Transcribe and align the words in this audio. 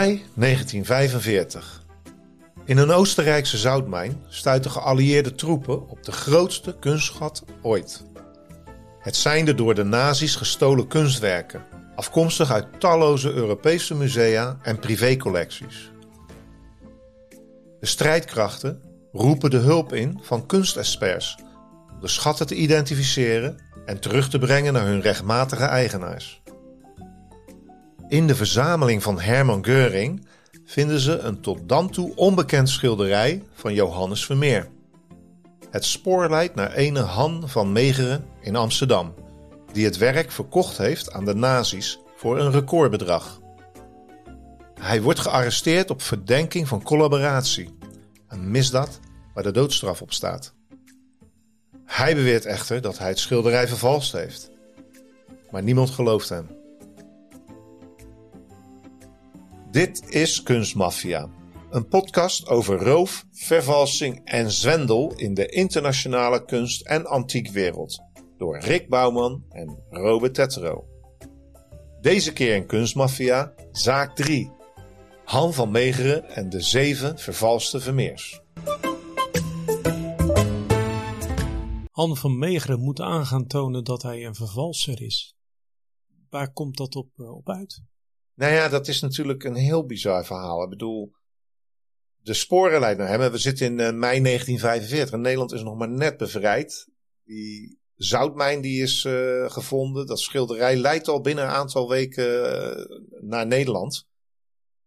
Mei 0.00 0.24
1945. 0.34 1.82
In 2.64 2.76
een 2.76 2.90
Oostenrijkse 2.90 3.58
zoutmijn 3.58 4.22
stuiten 4.28 4.70
geallieerde 4.70 5.34
troepen 5.34 5.88
op 5.88 6.02
de 6.02 6.12
grootste 6.12 6.76
kunstschat 6.78 7.44
ooit. 7.62 8.02
Het 9.00 9.16
zijn 9.16 9.44
de 9.44 9.54
door 9.54 9.74
de 9.74 9.84
nazi's 9.84 10.36
gestolen 10.36 10.86
kunstwerken, 10.86 11.62
afkomstig 11.94 12.50
uit 12.50 12.80
talloze 12.80 13.32
Europese 13.32 13.94
musea 13.94 14.58
en 14.62 14.78
privécollecties. 14.78 15.90
De 17.80 17.86
strijdkrachten 17.86 18.82
roepen 19.12 19.50
de 19.50 19.56
hulp 19.56 19.92
in 19.92 20.18
van 20.22 20.46
kunstexperts 20.46 21.36
om 21.94 22.00
de 22.00 22.08
schatten 22.08 22.46
te 22.46 22.54
identificeren 22.54 23.62
en 23.84 24.00
terug 24.00 24.28
te 24.28 24.38
brengen 24.38 24.72
naar 24.72 24.86
hun 24.86 25.00
rechtmatige 25.00 25.64
eigenaars. 25.64 26.39
In 28.10 28.26
de 28.26 28.34
verzameling 28.34 29.02
van 29.02 29.20
Hermann 29.20 29.66
Göring 29.66 30.26
vinden 30.64 31.00
ze 31.00 31.18
een 31.18 31.40
tot 31.40 31.68
dan 31.68 31.90
toe 31.90 32.14
onbekend 32.14 32.68
schilderij 32.68 33.42
van 33.52 33.74
Johannes 33.74 34.24
Vermeer. 34.26 34.68
Het 35.70 35.84
spoor 35.84 36.30
leidt 36.30 36.54
naar 36.54 36.72
ene 36.72 37.00
Han 37.00 37.48
van 37.48 37.72
Megeren 37.72 38.24
in 38.40 38.56
Amsterdam, 38.56 39.14
die 39.72 39.84
het 39.84 39.96
werk 39.96 40.30
verkocht 40.30 40.78
heeft 40.78 41.12
aan 41.12 41.24
de 41.24 41.34
nazi's 41.34 42.00
voor 42.16 42.38
een 42.38 42.50
recordbedrag. 42.50 43.40
Hij 44.80 45.02
wordt 45.02 45.20
gearresteerd 45.20 45.90
op 45.90 46.02
verdenking 46.02 46.68
van 46.68 46.82
collaboratie, 46.82 47.78
een 48.28 48.50
misdaad 48.50 49.00
waar 49.34 49.44
de 49.44 49.52
doodstraf 49.52 50.02
op 50.02 50.12
staat. 50.12 50.54
Hij 51.84 52.14
beweert 52.14 52.44
echter 52.44 52.80
dat 52.80 52.98
hij 52.98 53.08
het 53.08 53.18
schilderij 53.18 53.68
vervalst 53.68 54.12
heeft. 54.12 54.50
Maar 55.50 55.62
niemand 55.62 55.90
gelooft 55.90 56.28
hem. 56.28 56.59
Dit 59.70 60.08
is 60.08 60.42
Kunstmafia, 60.42 61.30
een 61.70 61.88
podcast 61.88 62.48
over 62.48 62.82
roof, 62.82 63.24
vervalsing 63.30 64.20
en 64.24 64.50
zwendel 64.50 65.14
in 65.14 65.34
de 65.34 65.46
internationale 65.46 66.44
kunst- 66.44 66.86
en 66.86 67.06
antiekwereld. 67.06 68.02
Door 68.38 68.58
Rick 68.58 68.88
Bouwman 68.88 69.44
en 69.48 69.82
Robert 69.90 70.34
Tetro. 70.34 70.88
Deze 72.00 72.32
keer 72.32 72.54
in 72.54 72.66
Kunstmafia, 72.66 73.54
zaak 73.72 74.16
3. 74.16 74.50
Han 75.24 75.54
van 75.54 75.70
Megeren 75.70 76.28
en 76.28 76.48
de 76.48 76.60
zeven 76.60 77.18
vervalste 77.18 77.80
Vermeers. 77.80 78.40
Han 81.90 82.16
van 82.16 82.38
Megeren 82.38 82.80
moet 82.80 83.00
aan 83.00 83.26
gaan 83.26 83.46
tonen 83.46 83.84
dat 83.84 84.02
hij 84.02 84.26
een 84.26 84.34
vervalser 84.34 85.02
is. 85.02 85.34
Waar 86.30 86.52
komt 86.52 86.76
dat 86.76 86.94
op, 86.94 87.08
uh, 87.16 87.34
op 87.34 87.48
uit? 87.48 87.82
Nou 88.40 88.52
ja, 88.52 88.68
dat 88.68 88.88
is 88.88 89.00
natuurlijk 89.00 89.44
een 89.44 89.54
heel 89.54 89.86
bizar 89.86 90.24
verhaal. 90.24 90.62
Ik 90.62 90.68
bedoel, 90.68 91.12
de 92.22 92.34
sporen 92.34 92.80
leiden 92.80 93.06
naar 93.06 93.18
hem. 93.18 93.30
We 93.30 93.38
zitten 93.38 93.66
in 93.66 93.72
uh, 93.72 93.78
mei 93.78 94.22
1945 94.22 95.12
en 95.12 95.20
Nederland 95.20 95.52
is 95.52 95.62
nog 95.62 95.76
maar 95.76 95.88
net 95.88 96.16
bevrijd. 96.16 96.88
Die 97.24 97.80
zoutmijn 97.94 98.60
die 98.60 98.82
is 98.82 99.04
uh, 99.04 99.50
gevonden, 99.50 100.06
dat 100.06 100.20
schilderij 100.20 100.76
leidt 100.76 101.08
al 101.08 101.20
binnen 101.20 101.44
een 101.44 101.50
aantal 101.50 101.88
weken 101.88 102.30
naar 103.20 103.46
Nederland. 103.46 104.08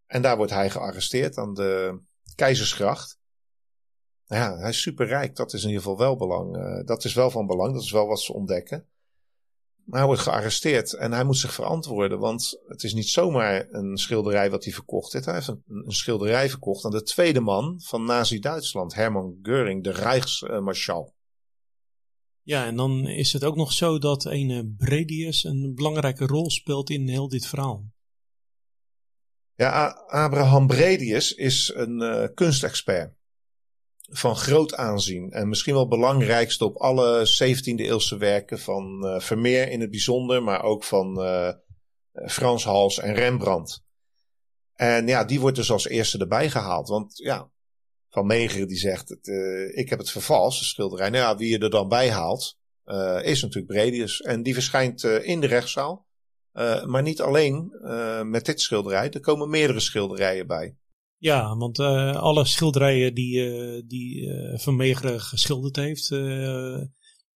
En 0.05 0.21
daar 0.21 0.37
wordt 0.37 0.51
hij 0.51 0.69
gearresteerd 0.69 1.37
aan 1.37 1.53
de 1.53 1.99
Keizersgracht. 2.35 3.19
Nou 4.27 4.41
ja, 4.41 4.57
hij 4.57 4.69
is 4.69 4.81
superrijk. 4.81 5.35
Dat 5.35 5.53
is 5.53 5.61
in 5.61 5.67
ieder 5.67 5.83
geval 5.83 5.97
wel 5.97 6.15
belang. 6.15 6.83
Dat 6.85 7.03
is 7.03 7.13
wel 7.13 7.31
van 7.31 7.47
belang. 7.47 7.73
Dat 7.73 7.83
is 7.83 7.91
wel 7.91 8.07
wat 8.07 8.21
ze 8.21 8.33
ontdekken. 8.33 8.87
Maar 9.85 9.97
hij 9.97 10.07
wordt 10.07 10.21
gearresteerd 10.21 10.93
en 10.93 11.11
hij 11.11 11.23
moet 11.23 11.37
zich 11.37 11.53
verantwoorden. 11.53 12.19
Want 12.19 12.61
het 12.67 12.83
is 12.83 12.93
niet 12.93 13.09
zomaar 13.09 13.67
een 13.71 13.97
schilderij 13.97 14.49
wat 14.49 14.63
hij 14.63 14.73
verkocht 14.73 15.13
heeft. 15.13 15.25
Hij 15.25 15.33
heeft 15.33 15.47
een, 15.47 15.63
een 15.67 15.91
schilderij 15.91 16.49
verkocht 16.49 16.85
aan 16.85 16.91
de 16.91 17.03
tweede 17.03 17.39
man 17.39 17.81
van 17.81 18.03
Nazi-Duitsland, 18.03 18.93
Hermann 18.93 19.39
Göring, 19.41 19.81
de 19.81 19.91
Rijksmarschal. 19.91 21.13
Ja, 22.41 22.65
en 22.65 22.75
dan 22.75 23.07
is 23.07 23.33
het 23.33 23.43
ook 23.43 23.55
nog 23.55 23.71
zo 23.71 23.97
dat 23.99 24.25
een 24.25 24.75
Bredius 24.77 25.43
een 25.43 25.73
belangrijke 25.75 26.25
rol 26.25 26.49
speelt 26.49 26.89
in 26.89 27.07
heel 27.07 27.29
dit 27.29 27.45
verhaal. 27.45 27.85
Ja, 29.55 29.87
Abraham 30.07 30.67
Bredius 30.67 31.33
is 31.33 31.71
een 31.75 32.01
uh, 32.01 32.27
kunstexpert 32.33 33.15
van 34.09 34.35
groot 34.35 34.75
aanzien. 34.75 35.31
En 35.31 35.49
misschien 35.49 35.73
wel 35.73 35.87
belangrijkste 35.87 36.65
op 36.65 36.77
alle 36.77 37.27
17e 37.27 37.75
eeuwse 37.75 38.17
werken 38.17 38.59
van 38.59 39.05
uh, 39.05 39.19
Vermeer 39.19 39.69
in 39.69 39.81
het 39.81 39.89
bijzonder, 39.89 40.43
maar 40.43 40.63
ook 40.63 40.83
van 40.83 41.21
uh, 41.21 41.49
Frans 42.11 42.63
Hals 42.63 42.99
en 42.99 43.13
Rembrandt. 43.13 43.83
En 44.73 45.07
ja, 45.07 45.23
die 45.23 45.39
wordt 45.39 45.55
dus 45.55 45.71
als 45.71 45.87
eerste 45.87 46.17
erbij 46.17 46.49
gehaald. 46.49 46.87
Want 46.87 47.17
ja, 47.17 47.49
Van 48.09 48.25
Megeren 48.25 48.67
die 48.67 48.77
zegt, 48.77 49.09
het, 49.09 49.27
uh, 49.27 49.77
ik 49.77 49.89
heb 49.89 49.99
het 49.99 50.09
vervals, 50.09 50.59
de 50.59 50.65
schilderij. 50.65 51.09
Nou 51.09 51.23
ja, 51.23 51.37
wie 51.37 51.49
je 51.49 51.59
er 51.59 51.69
dan 51.69 51.87
bij 51.87 52.11
haalt, 52.11 52.57
is 53.21 53.41
natuurlijk 53.41 53.73
Bredius. 53.73 54.21
En 54.21 54.43
die 54.43 54.53
verschijnt 54.53 55.03
in 55.03 55.39
de 55.39 55.47
rechtszaal. 55.47 56.07
maar 56.85 57.01
niet 57.01 57.21
alleen 57.21 57.71
met 58.29 58.45
dit 58.45 58.61
schilderij, 58.61 59.11
er 59.11 59.19
komen 59.19 59.49
meerdere 59.49 59.79
schilderijen 59.79 60.47
bij. 60.47 60.77
Ja, 61.23 61.57
want 61.57 61.79
uh, 61.79 62.15
alle 62.15 62.45
schilderijen 62.45 63.13
die, 63.13 63.35
uh, 63.35 63.81
die 63.87 64.21
uh, 64.21 64.57
Van 64.57 64.75
Meegeren 64.75 65.19
geschilderd 65.19 65.75
heeft, 65.75 66.09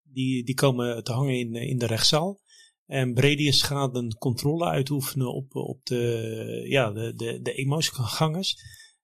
die, 0.04 0.44
die 0.44 0.56
komen 0.56 1.04
te 1.04 1.12
hangen 1.12 1.40
in, 1.40 1.54
in 1.54 1.78
de 1.78 1.86
rechtszaal. 1.86 2.42
En 2.86 3.14
Bredius 3.14 3.62
gaat 3.62 3.96
een 3.96 4.18
controle 4.18 4.66
uitoefenen 4.66 5.34
op, 5.34 5.56
op 5.56 5.86
de, 5.86 6.66
ja, 6.70 6.92
de, 6.92 7.14
de, 7.16 7.42
de 7.42 7.54
emotiegangers. 7.54 8.56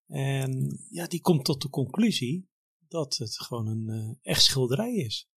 En 0.08 0.80
ja, 0.90 1.08
die 1.08 1.22
komt 1.22 1.46
tot 1.46 1.62
de 1.62 1.70
conclusie 1.70 2.50
dat 2.88 3.18
het 3.18 3.40
gewoon 3.40 3.68
een 3.68 4.18
echt 4.22 4.44
schilderij 4.44 4.94
is. 4.94 5.30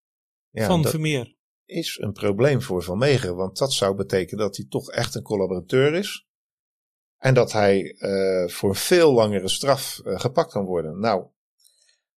Ja, 0.50 0.66
van 0.66 0.84
Vermeer. 0.84 1.36
Is 1.64 1.98
een 2.00 2.12
probleem 2.12 2.62
voor 2.62 2.82
Van 2.82 2.98
Meegeren, 2.98 3.36
want 3.36 3.58
dat 3.58 3.72
zou 3.72 3.96
betekenen 3.96 4.44
dat 4.44 4.56
hij 4.56 4.66
toch 4.68 4.90
echt 4.90 5.14
een 5.14 5.22
collaborateur 5.22 5.94
is. 5.94 6.25
En 7.18 7.34
dat 7.34 7.52
hij 7.52 7.96
uh, 7.98 8.48
voor 8.48 8.68
een 8.68 8.74
veel 8.74 9.12
langere 9.12 9.48
straf 9.48 10.00
uh, 10.04 10.20
gepakt 10.20 10.52
kan 10.52 10.64
worden. 10.64 10.98
Nou, 10.98 11.26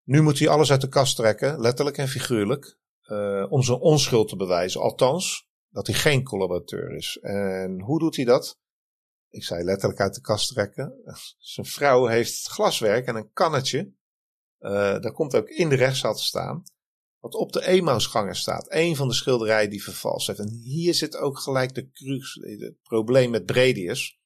nu 0.03 0.21
moet 0.21 0.39
hij 0.39 0.49
alles 0.49 0.71
uit 0.71 0.81
de 0.81 0.87
kast 0.87 1.15
trekken, 1.15 1.59
letterlijk 1.59 1.97
en 1.97 2.07
figuurlijk, 2.07 2.77
uh, 3.05 3.45
om 3.49 3.63
zijn 3.63 3.79
onschuld 3.79 4.27
te 4.27 4.35
bewijzen. 4.35 4.81
Althans, 4.81 5.49
dat 5.69 5.87
hij 5.87 5.95
geen 5.95 6.23
collaborateur 6.23 6.95
is. 6.95 7.17
En 7.21 7.81
hoe 7.81 7.99
doet 7.99 8.15
hij 8.15 8.25
dat? 8.25 8.59
Ik 9.29 9.43
zei 9.43 9.63
letterlijk 9.63 9.99
uit 9.99 10.15
de 10.15 10.21
kast 10.21 10.53
trekken. 10.53 10.93
Zijn 11.37 11.65
vrouw 11.65 12.05
heeft 12.05 12.47
glaswerk 12.47 13.07
en 13.07 13.15
een 13.15 13.31
kannetje. 13.31 13.93
daar 14.59 15.11
komt 15.11 15.35
ook 15.35 15.49
in 15.49 15.69
de 15.69 15.75
rechtszaal 15.75 16.15
te 16.15 16.23
staan. 16.23 16.63
Wat 17.19 17.35
op 17.35 17.51
de 17.51 17.65
Emausganger 17.65 18.35
staat. 18.35 18.65
Een 18.69 18.95
van 18.95 19.07
de 19.07 19.13
schilderijen 19.13 19.69
die 19.69 19.83
vervals 19.83 20.27
heeft. 20.27 20.39
En 20.39 20.49
hier 20.49 20.93
zit 20.93 21.17
ook 21.17 21.39
gelijk 21.39 21.75
de 21.75 21.91
crux, 21.91 22.39
het 22.41 22.81
probleem 22.81 23.29
met 23.29 23.45
Bredius. 23.45 24.18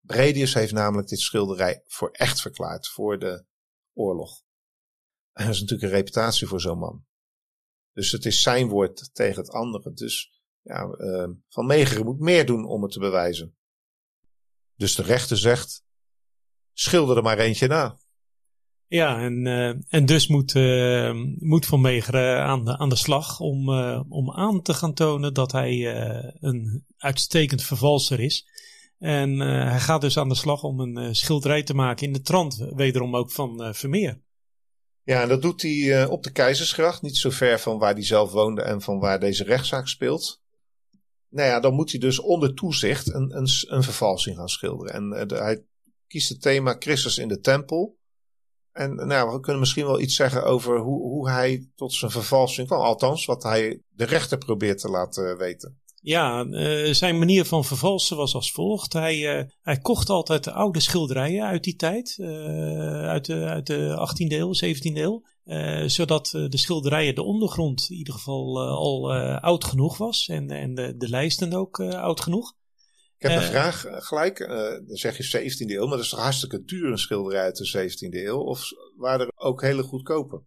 Bredius 0.00 0.54
heeft 0.54 0.72
namelijk 0.72 1.08
dit 1.08 1.20
schilderij 1.20 1.82
voor 1.86 2.10
echt 2.10 2.40
verklaard 2.40 2.88
voor 2.88 3.18
de 3.18 3.44
oorlog. 3.92 4.42
En 5.32 5.44
dat 5.44 5.54
is 5.54 5.60
natuurlijk 5.60 5.90
een 5.90 5.96
reputatie 5.98 6.46
voor 6.46 6.60
zo'n 6.60 6.78
man. 6.78 7.04
Dus 7.92 8.12
het 8.12 8.24
is 8.24 8.42
zijn 8.42 8.68
woord 8.68 9.14
tegen 9.14 9.42
het 9.42 9.50
andere. 9.50 9.92
Dus 9.92 10.40
ja, 10.62 10.94
uh, 10.98 11.28
Van 11.48 11.66
Meegeren 11.66 12.04
moet 12.04 12.20
meer 12.20 12.46
doen 12.46 12.64
om 12.64 12.82
het 12.82 12.92
te 12.92 12.98
bewijzen. 12.98 13.56
Dus 14.76 14.94
de 14.94 15.02
rechter 15.02 15.36
zegt, 15.36 15.84
schilder 16.72 17.16
er 17.16 17.22
maar 17.22 17.38
eentje 17.38 17.66
na. 17.66 17.98
Ja, 18.86 19.20
en, 19.20 19.46
uh, 19.46 19.74
en 19.88 20.06
dus 20.06 20.26
moet, 20.28 20.54
uh, 20.54 21.12
moet 21.38 21.66
Van 21.66 21.80
Meegeren 21.80 22.42
aan 22.42 22.64
de, 22.64 22.78
aan 22.78 22.88
de 22.88 22.96
slag 22.96 23.40
om, 23.40 23.68
om 24.08 24.32
aan 24.32 24.62
te 24.62 24.74
gaan 24.74 24.94
tonen 24.94 25.34
dat 25.34 25.52
hij 25.52 25.96
een 26.40 26.86
uitstekend 26.96 27.62
vervalser 27.62 28.20
is. 28.20 28.46
En 29.00 29.40
uh, 29.40 29.70
hij 29.70 29.80
gaat 29.80 30.00
dus 30.00 30.18
aan 30.18 30.28
de 30.28 30.34
slag 30.34 30.62
om 30.62 30.80
een 30.80 30.98
uh, 30.98 31.08
schilderij 31.12 31.62
te 31.62 31.74
maken 31.74 32.06
in 32.06 32.12
de 32.12 32.20
trant, 32.20 32.66
wederom 32.74 33.16
ook 33.16 33.30
van 33.30 33.64
uh, 33.64 33.72
Vermeer. 33.72 34.20
Ja, 35.02 35.22
en 35.22 35.28
dat 35.28 35.42
doet 35.42 35.62
hij 35.62 36.06
op 36.06 36.22
de 36.22 36.32
Keizersgracht, 36.32 37.02
niet 37.02 37.16
zo 37.16 37.30
ver 37.30 37.60
van 37.60 37.78
waar 37.78 37.92
hij 37.92 38.04
zelf 38.04 38.32
woonde 38.32 38.62
en 38.62 38.80
van 38.80 38.98
waar 38.98 39.20
deze 39.20 39.44
rechtszaak 39.44 39.88
speelt. 39.88 40.42
Nou 41.28 41.48
ja, 41.48 41.60
dan 41.60 41.74
moet 41.74 41.90
hij 41.90 42.00
dus 42.00 42.18
onder 42.18 42.54
toezicht 42.54 43.14
een, 43.14 43.36
een, 43.36 43.48
een 43.68 43.82
vervalsing 43.82 44.36
gaan 44.36 44.48
schilderen. 44.48 44.94
En 44.94 45.28
hij 45.28 45.64
kiest 46.06 46.28
het 46.28 46.42
thema 46.42 46.76
Christus 46.78 47.18
in 47.18 47.28
de 47.28 47.40
tempel. 47.40 47.98
En 48.72 48.94
nou, 48.94 49.32
we 49.32 49.40
kunnen 49.40 49.60
misschien 49.60 49.84
wel 49.84 50.00
iets 50.00 50.14
zeggen 50.14 50.44
over 50.44 50.78
hoe, 50.78 51.02
hoe 51.02 51.30
hij 51.30 51.68
tot 51.74 51.92
zijn 51.92 52.10
vervalsing 52.10 52.66
kwam. 52.66 52.80
Althans, 52.80 53.24
wat 53.24 53.42
hij 53.42 53.82
de 53.88 54.04
rechter 54.04 54.38
probeert 54.38 54.78
te 54.78 54.88
laten 54.88 55.38
weten. 55.38 55.80
Ja, 56.02 56.44
uh, 56.44 56.92
zijn 56.94 57.18
manier 57.18 57.44
van 57.44 57.64
vervalsen 57.64 58.16
was 58.16 58.34
als 58.34 58.52
volgt. 58.52 58.92
Hij, 58.92 59.38
uh, 59.38 59.44
hij 59.62 59.78
kocht 59.78 60.08
altijd 60.08 60.44
de 60.44 60.52
oude 60.52 60.80
schilderijen 60.80 61.44
uit 61.44 61.64
die 61.64 61.76
tijd, 61.76 62.16
uh, 62.20 62.28
uit, 63.08 63.24
de, 63.24 63.44
uit 63.44 63.66
de 63.66 64.08
18e 64.08 64.32
eeuw, 64.32 64.54
17e 64.54 64.96
eeuw. 64.96 65.22
zodat 65.88 66.26
de 66.30 66.58
schilderijen, 66.58 67.14
de 67.14 67.22
ondergrond 67.22 67.86
in 67.90 67.96
ieder 67.96 68.14
geval 68.14 68.60
al 68.60 69.12
oud 69.40 69.64
genoeg 69.64 69.98
was 69.98 70.28
en, 70.28 70.50
en 70.50 70.74
de, 70.74 70.96
de 70.96 71.08
lijsten 71.08 71.52
ook 71.52 71.80
oud 71.80 72.20
genoeg. 72.20 72.52
Ik 73.18 73.28
heb 73.28 73.40
een 73.40 73.48
vraag 73.48 73.86
gelijk. 73.88 74.38
dan 74.86 74.96
zeg 74.96 75.16
je 75.16 75.50
17e 75.50 75.70
eeuw, 75.70 75.86
maar 75.86 75.96
dat 75.96 76.04
is 76.04 76.10
toch 76.10 76.20
hartstikke 76.20 76.64
duur 76.64 76.90
een 76.90 76.98
schilderij 76.98 77.42
uit 77.42 77.56
de 77.56 77.90
17e 77.90 78.26
eeuw? 78.26 78.38
Of 78.38 78.68
waren 78.96 79.26
er 79.26 79.32
ook 79.34 79.62
hele 79.62 79.82
goedkope? 79.82 80.42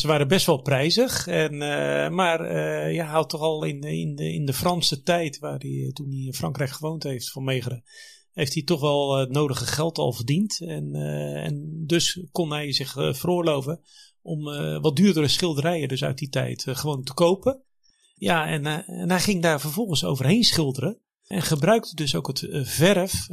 Ze 0.00 0.06
waren 0.06 0.28
best 0.28 0.46
wel 0.46 0.62
prijzig. 0.62 1.26
En, 1.26 1.52
uh, 1.52 2.08
maar 2.08 2.50
uh, 2.50 2.94
ja, 2.94 3.06
houdt 3.06 3.30
toch 3.30 3.40
al 3.40 3.64
in, 3.64 3.80
in, 3.80 4.14
de, 4.14 4.32
in 4.32 4.44
de 4.44 4.52
Franse 4.52 5.02
tijd, 5.02 5.38
waar 5.38 5.58
hij, 5.58 5.90
toen 5.92 6.08
hij 6.08 6.18
in 6.18 6.34
Frankrijk 6.34 6.70
gewoond 6.70 7.02
heeft, 7.02 7.30
van 7.30 7.44
Megeren, 7.44 7.84
heeft 8.32 8.54
hij 8.54 8.62
toch 8.62 8.80
wel 8.80 9.16
het 9.16 9.30
nodige 9.30 9.66
geld 9.66 9.98
al 9.98 10.12
verdiend. 10.12 10.60
En, 10.60 10.94
en 11.34 11.84
dus 11.86 12.26
kon 12.32 12.52
hij 12.52 12.72
zich 12.72 12.92
veroorloven 12.92 13.80
om 14.22 14.44
wat 14.80 14.96
duurdere 14.96 15.28
schilderijen 15.28 15.88
dus 15.88 16.04
uit 16.04 16.18
die 16.18 16.28
tijd 16.28 16.64
gewoon 16.68 17.02
te 17.02 17.14
kopen. 17.14 17.62
Ja, 18.14 18.46
en, 18.46 18.66
en 18.86 19.10
hij 19.10 19.20
ging 19.20 19.42
daar 19.42 19.60
vervolgens 19.60 20.04
overheen 20.04 20.44
schilderen. 20.44 21.00
En 21.26 21.42
gebruikte 21.42 21.94
dus 21.94 22.14
ook 22.14 22.26
het 22.26 22.48
verf, 22.50 23.26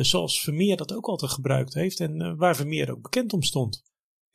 zoals 0.00 0.40
Vermeer 0.40 0.76
dat 0.76 0.92
ook 0.92 1.06
altijd 1.06 1.30
gebruikt 1.30 1.74
heeft. 1.74 2.00
En 2.00 2.36
waar 2.36 2.56
Vermeer 2.56 2.90
ook 2.90 3.02
bekend 3.02 3.32
om 3.32 3.42
stond. 3.42 3.82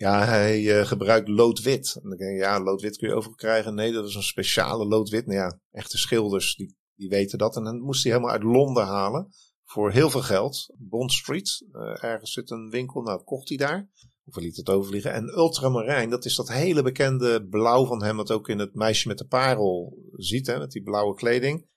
Ja, 0.01 0.25
hij 0.25 0.62
uh, 0.62 0.86
gebruikt 0.86 1.27
loodwit. 1.27 1.95
En 1.95 2.09
dan 2.09 2.18
denk 2.18 2.31
je, 2.31 2.38
ja, 2.38 2.63
loodwit 2.63 2.98
kun 2.98 3.07
je 3.07 3.15
overal 3.15 3.36
krijgen. 3.36 3.75
Nee, 3.75 3.92
dat 3.92 4.07
is 4.07 4.15
een 4.15 4.24
speciale 4.24 4.86
loodwit. 4.86 5.25
Nou 5.25 5.39
ja, 5.39 5.59
echte 5.71 5.98
schilders, 5.98 6.56
die, 6.56 6.75
die 6.95 7.09
weten 7.09 7.38
dat. 7.38 7.56
En 7.56 7.63
dan 7.63 7.81
moest 7.81 8.03
hij 8.03 8.12
helemaal 8.12 8.33
uit 8.33 8.44
Londen 8.44 8.86
halen. 8.86 9.27
Voor 9.63 9.92
heel 9.92 10.09
veel 10.09 10.21
geld. 10.21 10.74
Bond 10.77 11.12
Street, 11.12 11.65
uh, 11.71 12.03
ergens 12.03 12.33
zit 12.33 12.51
een 12.51 12.69
winkel. 12.69 13.01
Nou, 13.01 13.24
kocht 13.24 13.50
hij 13.50 13.57
daar. 13.57 13.89
Of 14.25 14.36
liet 14.36 14.56
het 14.57 14.69
overvliegen. 14.69 15.13
En 15.13 15.38
ultramarijn, 15.38 16.09
dat 16.09 16.25
is 16.25 16.36
dat 16.36 16.50
hele 16.50 16.83
bekende 16.83 17.47
blauw 17.47 17.86
van 17.86 18.04
hem. 18.04 18.15
Wat 18.15 18.31
ook 18.31 18.50
in 18.50 18.59
het 18.59 18.75
meisje 18.75 19.07
met 19.07 19.18
de 19.18 19.27
parel 19.27 19.97
ziet, 20.12 20.47
hè, 20.47 20.57
met 20.57 20.71
die 20.71 20.83
blauwe 20.83 21.13
kleding. 21.13 21.68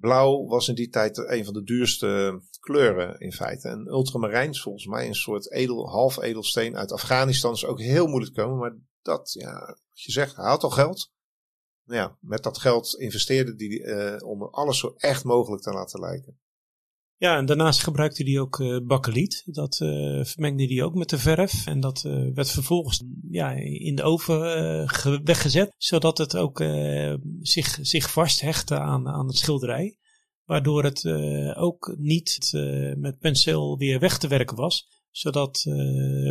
Blauw 0.00 0.46
was 0.46 0.68
in 0.68 0.74
die 0.74 0.88
tijd 0.88 1.18
een 1.18 1.44
van 1.44 1.54
de 1.54 1.62
duurste 1.62 2.40
kleuren 2.60 3.18
in 3.18 3.32
feite. 3.32 3.68
En 3.68 3.86
ultramarijn 3.86 4.50
is 4.50 4.62
volgens 4.62 4.86
mij 4.86 5.06
een 5.06 5.14
soort 5.14 5.52
edel, 5.52 5.88
half 5.88 6.22
edelsteen 6.22 6.76
uit 6.76 6.92
Afghanistan. 6.92 7.52
Is 7.52 7.64
ook 7.64 7.80
heel 7.80 8.06
moeilijk 8.06 8.34
te 8.34 8.40
komen. 8.40 8.58
Maar 8.58 8.76
dat, 9.02 9.32
ja, 9.32 9.66
wat 9.66 10.02
je 10.02 10.12
zegt, 10.12 10.34
had 10.34 10.62
al 10.62 10.70
geld. 10.70 11.12
Nou 11.84 12.00
ja, 12.00 12.16
met 12.20 12.42
dat 12.42 12.58
geld 12.58 12.94
investeerde 12.98 13.54
hij 13.56 14.14
uh, 14.14 14.28
om 14.28 14.42
alles 14.42 14.78
zo 14.78 14.94
echt 14.96 15.24
mogelijk 15.24 15.62
te 15.62 15.72
laten 15.72 16.00
lijken. 16.00 16.40
Ja, 17.18 17.36
en 17.36 17.46
daarnaast 17.46 17.82
gebruikte 17.82 18.22
hij 18.22 18.40
ook 18.40 18.58
uh, 18.58 18.78
bakkeliet. 18.86 19.42
Dat 19.46 19.80
uh, 19.82 20.24
vermengde 20.24 20.66
hij 20.66 20.82
ook 20.82 20.94
met 20.94 21.08
de 21.08 21.18
verf. 21.18 21.66
En 21.66 21.80
dat 21.80 22.04
uh, 22.06 22.34
werd 22.34 22.50
vervolgens 22.50 23.04
ja, 23.30 23.50
in 23.60 23.94
de 23.94 24.02
oven 24.02 24.40
weggezet. 25.24 25.74
Zodat 25.76 26.18
het 26.18 26.36
ook 26.36 26.64
zich, 27.40 27.78
zich 27.80 28.10
vasthechtte 28.10 28.78
aan, 28.78 29.08
aan 29.08 29.26
het 29.26 29.36
schilderij. 29.36 29.98
Waardoor 30.44 30.84
het 30.84 31.06
ook 31.56 31.94
niet 31.98 32.50
met 32.96 33.18
penseel 33.18 33.78
weer 33.78 34.00
weg 34.00 34.18
te 34.18 34.28
werken 34.28 34.56
was. 34.56 34.88
Zodat 35.10 35.62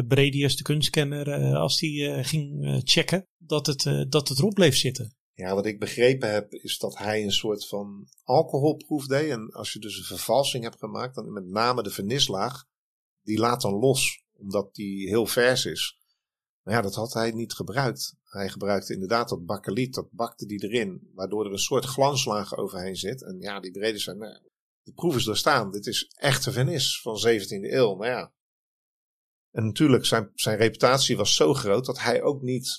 Bredius, 0.08 0.56
de 0.56 0.64
kunstkenner, 0.64 1.56
als 1.56 1.80
hij 1.80 2.24
ging 2.24 2.82
checken, 2.84 3.28
dat 3.38 3.66
het, 3.66 4.06
dat 4.10 4.30
het 4.30 4.38
erop 4.38 4.54
bleef 4.54 4.76
zitten. 4.76 5.16
Ja, 5.38 5.56
wat 5.56 5.66
ik 5.66 5.80
begrepen 5.80 6.32
heb, 6.32 6.54
is 6.54 6.78
dat 6.78 6.98
hij 6.98 7.24
een 7.24 7.32
soort 7.32 7.68
van 7.68 8.08
alcoholproef 8.24 9.08
deed. 9.08 9.30
En 9.30 9.52
als 9.52 9.74
je 9.74 9.80
dus 9.80 9.98
een 9.98 10.04
vervalsing 10.04 10.64
hebt 10.64 10.80
gemaakt, 10.80 11.16
dan 11.16 11.34
met 11.34 11.46
name 11.46 11.84
de 11.84 11.90
vernislaag, 11.90 12.66
die 13.22 13.40
laat 13.40 13.62
dan 13.62 13.74
los, 13.74 14.24
omdat 14.34 14.76
die 14.76 15.08
heel 15.08 15.26
vers 15.26 15.66
is. 15.66 16.00
Maar 16.62 16.74
ja, 16.74 16.82
dat 16.82 16.96
had 16.96 17.14
hij 17.14 17.32
niet 17.32 17.54
gebruikt. 17.54 18.16
Hij 18.24 18.50
gebruikte 18.50 18.94
inderdaad 18.94 19.30
dat 19.30 19.46
bakkeliet, 19.46 19.94
dat 19.94 20.12
bakte 20.12 20.46
die 20.46 20.64
erin, 20.64 21.12
waardoor 21.14 21.46
er 21.46 21.52
een 21.52 21.58
soort 21.58 21.86
glanslaag 21.86 22.56
overheen 22.56 22.96
zit. 22.96 23.24
En 23.24 23.40
ja, 23.40 23.60
die 23.60 23.72
brede 23.72 24.00
zijn, 24.00 24.18
nou, 24.18 24.40
de 24.84 24.94
proef 24.94 25.16
is 25.16 25.28
er 25.28 25.38
staan. 25.38 25.72
Dit 25.72 25.88
is 25.88 26.12
echte 26.18 26.52
vernis 26.52 27.02
van 27.02 27.18
17e 27.28 27.72
eeuw. 27.72 27.96
Maar 27.96 28.08
ja. 28.08 28.34
En 29.52 29.66
natuurlijk, 29.66 30.06
zijn, 30.06 30.32
zijn 30.34 30.58
reputatie 30.58 31.18
was 31.18 31.36
zo 31.36 31.54
groot 31.54 31.86
dat 31.86 32.00
hij 32.00 32.22
ook 32.22 32.42
niet 32.42 32.78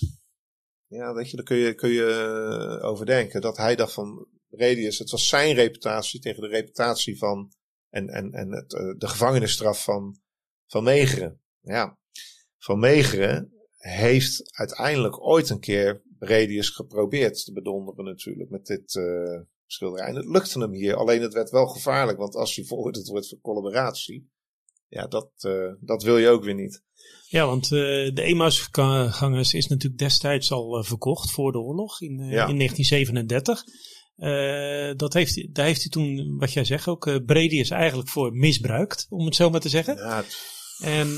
ja, 0.87 1.13
weet 1.13 1.29
je, 1.29 1.35
daar 1.35 1.45
kun 1.45 1.57
je, 1.57 1.73
kun 1.73 1.89
je 1.89 2.77
eh, 2.79 2.87
overdenken. 2.87 3.41
Dat 3.41 3.57
hij 3.57 3.75
dacht 3.75 3.93
van 3.93 4.27
Radius, 4.49 4.99
het 4.99 5.09
was 5.09 5.27
zijn 5.27 5.55
reputatie 5.55 6.19
tegen 6.19 6.41
de 6.41 6.47
reputatie 6.47 7.17
van 7.17 7.51
en, 7.89 8.09
en, 8.09 8.31
en 8.31 8.51
het, 8.51 8.73
eh, 8.73 8.93
de 8.97 9.07
gevangenisstraf 9.07 9.83
van, 9.83 10.19
van 10.67 10.83
Megeren. 10.83 11.41
Ja, 11.61 11.97
van 12.57 12.79
Megeren 12.79 13.51
heeft 13.77 14.57
uiteindelijk 14.57 15.25
ooit 15.25 15.49
een 15.49 15.59
keer 15.59 16.01
Radius 16.19 16.69
geprobeerd 16.69 17.45
te 17.45 17.53
bedonderen 17.53 18.05
natuurlijk 18.05 18.49
met 18.49 18.65
dit 18.65 18.95
uh, 18.95 19.39
schilderij. 19.65 20.07
En 20.07 20.15
het 20.15 20.25
lukte 20.25 20.59
hem 20.59 20.71
hier, 20.71 20.95
alleen 20.95 21.21
het 21.21 21.33
werd 21.33 21.49
wel 21.49 21.67
gevaarlijk, 21.67 22.17
want 22.17 22.35
als 22.35 22.55
hij 22.55 22.65
veroordeeld 22.65 23.07
wordt 23.07 23.27
voor 23.27 23.39
collaboratie, 23.41 24.29
ja, 24.89 25.07
dat, 25.07 25.29
uh, 25.41 25.71
dat 25.79 26.03
wil 26.03 26.17
je 26.17 26.29
ook 26.29 26.43
weer 26.43 26.55
niet. 26.55 26.83
Ja, 27.29 27.45
want 27.45 27.63
uh, 27.63 27.69
de 28.13 28.21
Emmausgangers 28.21 29.53
is 29.53 29.67
natuurlijk 29.67 30.01
destijds 30.01 30.51
al 30.51 30.77
uh, 30.77 30.83
verkocht 30.83 31.31
voor 31.31 31.51
de 31.51 31.59
oorlog 31.59 32.01
in, 32.01 32.17
ja. 32.17 32.47
in 32.47 32.57
1937. 32.57 33.63
dat 34.97 35.13
heeft, 35.13 35.55
daar 35.55 35.65
heeft 35.65 35.81
hij 35.81 35.89
toen, 35.89 36.37
wat 36.37 36.53
jij 36.53 36.63
zegt, 36.63 36.87
ook 36.87 37.07
uh, 37.07 37.15
Bredius 37.25 37.69
eigenlijk 37.69 38.09
voor 38.09 38.33
misbruikt, 38.33 39.05
om 39.09 39.25
het 39.25 39.35
zo 39.35 39.49
maar 39.49 39.59
te 39.59 39.69
zeggen. 39.69 39.95
Ja, 39.95 40.15
het... 40.15 40.55
En 40.79 41.17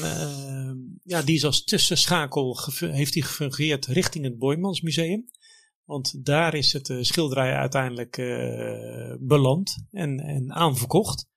ja, 1.03 1.21
die 1.21 1.35
is 1.35 1.45
als 1.45 1.63
tussenschakel 1.63 2.59
heeft 2.79 3.13
hij 3.13 3.23
gefungeerd 3.23 3.85
richting 3.85 4.23
het 4.23 4.37
Boijmansmuseum. 4.37 5.29
Want 5.83 6.25
daar 6.25 6.53
is 6.53 6.73
het 6.73 6.93
schilderij 7.01 7.53
uiteindelijk 7.53 8.15
beland 9.19 9.85
en, 9.91 10.19
en 10.19 10.53
aanverkocht. 10.53 11.27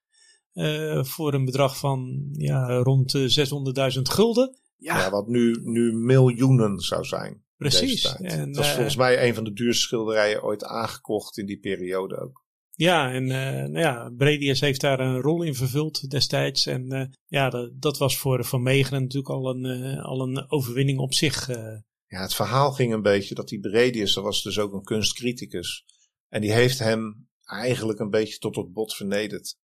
Uh, 0.55 1.05
voor 1.05 1.35
een 1.35 1.45
bedrag 1.45 1.79
van 1.79 2.29
ja, 2.33 2.77
rond 2.77 3.17
600.000 3.17 4.03
gulden. 4.03 4.57
Ja. 4.77 4.99
ja, 4.99 5.11
wat 5.11 5.29
nu, 5.29 5.61
nu 5.63 5.93
miljoenen 5.93 6.79
zou 6.79 7.05
zijn. 7.05 7.43
Precies. 7.57 8.17
En, 8.17 8.53
dat 8.53 8.65
is 8.65 8.69
uh, 8.69 8.75
volgens 8.75 8.97
mij 8.97 9.29
een 9.29 9.35
van 9.35 9.45
de 9.45 9.53
duurste 9.53 9.83
schilderijen 9.83 10.43
ooit 10.43 10.65
aangekocht 10.65 11.39
in 11.39 11.47
die 11.47 11.59
periode 11.59 12.21
ook. 12.21 12.45
Ja, 12.71 13.13
en 13.13 13.23
uh, 13.23 13.31
nou 13.53 13.79
ja, 13.79 14.11
Bredius 14.17 14.61
heeft 14.61 14.81
daar 14.81 15.01
een 15.01 15.21
rol 15.21 15.43
in 15.43 15.55
vervuld 15.55 16.11
destijds. 16.11 16.67
En 16.67 16.95
uh, 16.95 17.05
ja, 17.27 17.51
dat, 17.51 17.71
dat, 17.75 17.99
was 17.99 18.19
voor 18.19 18.45
Van 18.45 18.63
Meegeren 18.63 19.03
natuurlijk 19.03 19.35
al 19.35 19.51
een, 19.51 19.99
al 19.99 20.21
een 20.21 20.51
overwinning 20.51 20.99
op 20.99 21.15
zich. 21.15 21.49
Ja, 22.07 22.21
het 22.21 22.35
verhaal 22.35 22.73
ging 22.73 22.93
een 22.93 23.03
beetje 23.03 23.35
dat 23.35 23.49
die 23.49 23.61
Bredius, 23.61 24.15
dat 24.15 24.25
was 24.25 24.43
dus 24.43 24.59
ook 24.59 24.73
een 24.73 24.85
kunstcriticus. 24.85 25.85
En 26.29 26.41
die 26.41 26.53
heeft 26.53 26.79
hem 26.79 27.29
eigenlijk 27.43 27.99
een 27.99 28.11
beetje 28.11 28.39
tot 28.39 28.57
het 28.57 28.73
bot 28.73 28.95
vernederd. 28.95 29.57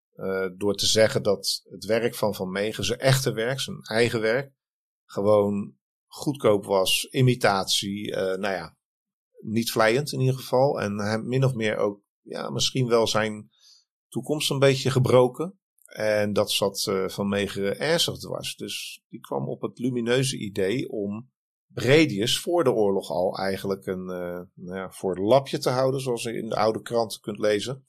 Door 0.58 0.76
te 0.76 0.86
zeggen 0.86 1.24
dat 1.24 1.62
het 1.70 1.86
werk 1.86 2.16
van 2.16 2.36
Van 2.36 2.52
Meegen, 2.52 2.84
zijn 2.86 3.00
echte 3.00 3.32
werk, 3.32 3.60
zijn 3.60 3.82
eigen 3.82 4.22
werk, 4.22 4.52
gewoon 5.06 5.76
goedkoop 6.08 6.66
was, 6.66 7.08
imitatie, 7.10 8.12
uh, 8.12 8.16
nou 8.16 8.54
ja, 8.54 8.78
niet 9.40 9.72
vlijend 9.72 10.12
in 10.12 10.20
ieder 10.20 10.36
geval. 10.36 10.82
En 10.82 10.98
hij 10.98 11.18
min 11.18 11.44
of 11.44 11.54
meer 11.54 11.78
ook, 11.78 12.02
ja, 12.22 12.50
misschien 12.50 12.88
wel 12.88 13.08
zijn 13.08 13.50
toekomst 14.08 14.50
een 14.50 14.60
beetje 14.60 14.90
gebroken. 14.90 15.60
En 15.86 16.34
dat 16.34 16.52
zat 16.52 16.86
uh, 16.90 17.08
van 17.08 17.30
Megeren 17.30 17.80
ernstig 17.80 18.18
dwars. 18.18 18.56
Dus 18.56 19.04
die 19.10 19.20
kwam 19.20 19.50
op 19.50 19.62
het 19.62 19.80
lumineuze 19.80 20.38
idee 20.38 20.90
om 20.90 21.32
Bredius 21.68 22.40
voor 22.40 22.64
de 22.64 22.72
oorlog 22.72 23.10
al 23.10 23.38
eigenlijk 23.38 23.86
een 23.86 24.06
nou 24.54 24.78
ja, 24.78 24.92
voor 24.92 25.20
lapje 25.20 25.58
te 25.58 25.70
houden, 25.70 26.02
zoals 26.02 26.24
je 26.24 26.34
in 26.34 26.50
de 26.50 26.56
oude 26.56 26.82
kranten 26.82 27.22
kunt 27.22 27.38
lezen. 27.38 27.86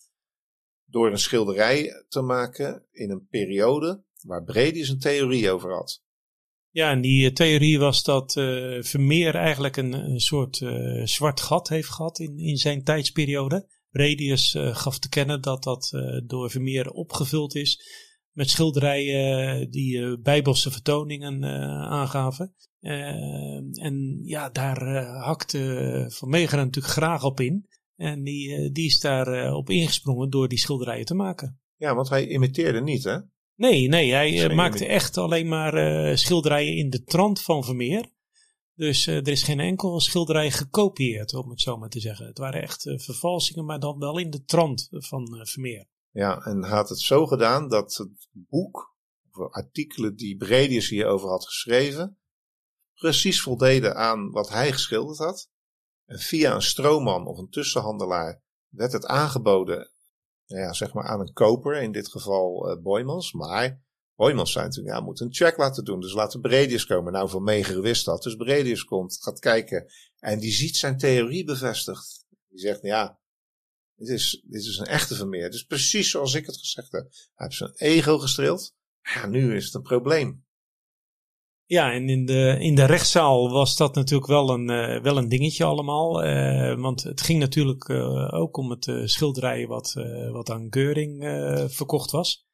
Door 0.90 1.10
een 1.10 1.18
schilderij 1.18 2.04
te 2.08 2.20
maken 2.20 2.86
in 2.90 3.10
een 3.10 3.26
periode 3.26 4.04
waar 4.22 4.44
Bredius 4.44 4.88
een 4.88 4.98
theorie 4.98 5.50
over 5.50 5.72
had. 5.72 6.02
Ja, 6.70 6.90
en 6.90 7.00
die 7.00 7.26
eh, 7.26 7.32
theorie 7.32 7.78
was 7.78 8.02
dat 8.02 8.36
uh, 8.36 8.82
Vermeer 8.82 9.34
eigenlijk 9.34 9.76
een, 9.76 9.92
een 9.92 10.20
soort 10.20 10.60
uh, 10.60 11.04
zwart 11.04 11.40
gat 11.40 11.68
heeft 11.68 11.88
gehad 11.88 12.18
in, 12.18 12.38
in 12.38 12.56
zijn 12.56 12.84
tijdsperiode. 12.84 13.68
Radius 13.90 14.54
uh, 14.54 14.76
gaf 14.76 14.98
te 14.98 15.08
kennen 15.08 15.40
dat 15.40 15.62
dat 15.62 15.90
door 16.26 16.50
Vermeer 16.50 16.90
opgevuld 16.90 17.54
is 17.54 17.82
met 18.32 18.50
schilderijen 18.50 19.70
die 19.70 20.18
bijbelse 20.18 20.70
vertoningen 20.70 21.44
aangaven. 21.88 22.54
en 22.80 24.20
ja, 24.22 24.50
daar 24.50 25.04
hakte 25.04 26.04
Van 26.08 26.28
Meegeren 26.28 26.64
natuurlijk 26.64 26.94
graag 26.94 27.24
op 27.24 27.40
in. 27.40 27.66
En 27.98 28.22
die, 28.22 28.72
die 28.72 28.86
is 28.86 29.00
daar 29.00 29.52
op 29.52 29.70
ingesprongen 29.70 30.30
door 30.30 30.48
die 30.48 30.58
schilderijen 30.58 31.04
te 31.04 31.14
maken. 31.14 31.60
Ja, 31.76 31.94
want 31.94 32.08
hij 32.08 32.28
imiteerde 32.28 32.80
niet, 32.80 33.04
hè? 33.04 33.18
Nee, 33.54 33.88
nee, 33.88 34.12
hij 34.12 34.50
uh, 34.50 34.56
maakte 34.56 34.86
echt 34.86 35.16
alleen 35.16 35.48
maar 35.48 35.74
uh, 36.08 36.16
schilderijen 36.16 36.76
in 36.76 36.90
de 36.90 37.04
trant 37.04 37.42
van 37.42 37.64
Vermeer. 37.64 38.12
Dus 38.74 39.06
uh, 39.06 39.16
er 39.16 39.28
is 39.28 39.42
geen 39.42 39.60
enkel 39.60 40.00
schilderij 40.00 40.50
gekopieerd, 40.50 41.34
om 41.34 41.50
het 41.50 41.60
zo 41.60 41.76
maar 41.76 41.88
te 41.88 42.00
zeggen. 42.00 42.26
Het 42.26 42.38
waren 42.38 42.62
echt 42.62 42.82
vervalsingen, 42.82 43.64
maar 43.64 43.80
dan 43.80 43.98
wel 43.98 44.18
in 44.18 44.30
de 44.30 44.44
trant 44.44 44.88
van 44.90 45.46
Vermeer. 45.46 45.86
Ja, 46.10 46.40
en 46.44 46.64
had 46.64 46.88
het 46.88 47.00
zo 47.00 47.26
gedaan 47.26 47.68
dat 47.68 47.94
het 47.94 48.28
boek, 48.30 48.96
of 49.32 49.52
artikelen 49.52 50.16
die 50.16 50.36
Bredius 50.36 50.88
hierover 50.88 51.28
had 51.28 51.44
geschreven, 51.44 52.18
precies 52.94 53.40
voldeden 53.40 53.96
aan 53.96 54.30
wat 54.30 54.48
hij 54.48 54.72
geschilderd 54.72 55.18
had. 55.18 55.50
En 56.08 56.18
via 56.18 56.54
een 56.54 56.62
stroomman 56.62 57.26
of 57.26 57.38
een 57.38 57.50
tussenhandelaar 57.50 58.42
werd 58.68 58.92
het 58.92 59.06
aangeboden 59.06 59.90
nou 60.48 60.62
ja, 60.62 60.72
zeg 60.72 60.92
maar 60.92 61.04
aan 61.04 61.20
een 61.20 61.32
koper, 61.32 61.82
in 61.82 61.92
dit 61.92 62.08
geval 62.08 62.70
uh, 62.70 62.82
Boymans. 62.82 63.32
Maar 63.32 63.82
Boymans 64.14 64.52
zei 64.52 64.64
natuurlijk, 64.64 64.94
ja, 64.94 65.00
moet 65.00 65.20
een 65.20 65.34
check 65.34 65.56
laten 65.56 65.84
doen. 65.84 66.00
Dus 66.00 66.12
laten 66.12 66.40
Bredius 66.40 66.86
komen. 66.86 67.12
Nou, 67.12 67.28
Van 67.28 67.42
Meegeren 67.42 67.82
wist 67.82 68.04
dat. 68.04 68.22
Dus 68.22 68.36
Bredius 68.36 68.84
komt, 68.84 69.18
gaat 69.22 69.38
kijken. 69.38 69.92
En 70.18 70.38
die 70.38 70.52
ziet 70.52 70.76
zijn 70.76 70.98
theorie 70.98 71.44
bevestigd. 71.44 72.26
Die 72.48 72.58
zegt, 72.58 72.82
ja, 72.82 73.18
dit 73.94 74.08
is, 74.08 74.44
dit 74.46 74.64
is 74.64 74.78
een 74.78 74.86
echte 74.86 75.14
Vermeer. 75.14 75.42
Het 75.42 75.54
is 75.54 75.64
precies 75.64 76.10
zoals 76.10 76.34
ik 76.34 76.46
het 76.46 76.56
gezegd 76.56 76.92
heb. 76.92 77.08
Hij 77.34 77.46
heeft 77.46 77.54
zijn 77.54 77.74
ego 77.74 78.18
gestreeld. 78.18 78.74
Ja, 79.02 79.26
nu 79.26 79.56
is 79.56 79.64
het 79.64 79.74
een 79.74 79.82
probleem. 79.82 80.46
Ja, 81.68 81.92
en 81.92 82.08
in 82.08 82.26
de, 82.26 82.56
in 82.58 82.74
de 82.74 82.84
rechtszaal 82.84 83.50
was 83.50 83.76
dat 83.76 83.94
natuurlijk 83.94 84.28
wel 84.28 84.50
een, 84.50 84.70
uh, 84.70 85.02
wel 85.02 85.16
een 85.16 85.28
dingetje 85.28 85.64
allemaal. 85.64 86.24
Uh, 86.24 86.80
want 86.80 87.02
het 87.02 87.20
ging 87.20 87.38
natuurlijk 87.38 87.88
uh, 87.88 88.34
ook 88.34 88.56
om 88.56 88.70
het 88.70 88.92
schilderij 89.04 89.66
wat, 89.66 89.92
wat 90.32 90.50
aan 90.50 90.66
Geuring 90.70 91.22
verkocht 91.70 92.10
was. 92.10 92.46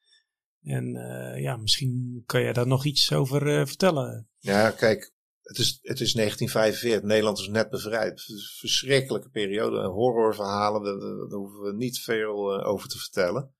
En 0.62 0.92
ja, 1.36 1.56
misschien 1.56 2.22
kan 2.26 2.42
jij 2.42 2.52
daar 2.52 2.66
nog 2.66 2.84
iets 2.84 3.12
over 3.12 3.66
vertellen. 3.66 4.28
Ja, 4.38 4.70
kijk, 4.70 5.12
het 5.42 5.58
is, 5.58 5.78
het 5.82 6.00
is 6.00 6.12
1945. 6.12 7.02
Nederland 7.02 7.38
is 7.38 7.48
net 7.48 7.70
bevrijd. 7.70 8.22
Verschrikkelijke 8.58 9.28
periode. 9.28 9.86
Horrorverhalen, 9.86 10.82
daar 11.28 11.38
hoeven 11.38 11.60
we 11.60 11.72
niet 11.74 11.98
veel 11.98 12.64
over 12.64 12.88
te 12.88 12.98
vertellen. 12.98 13.54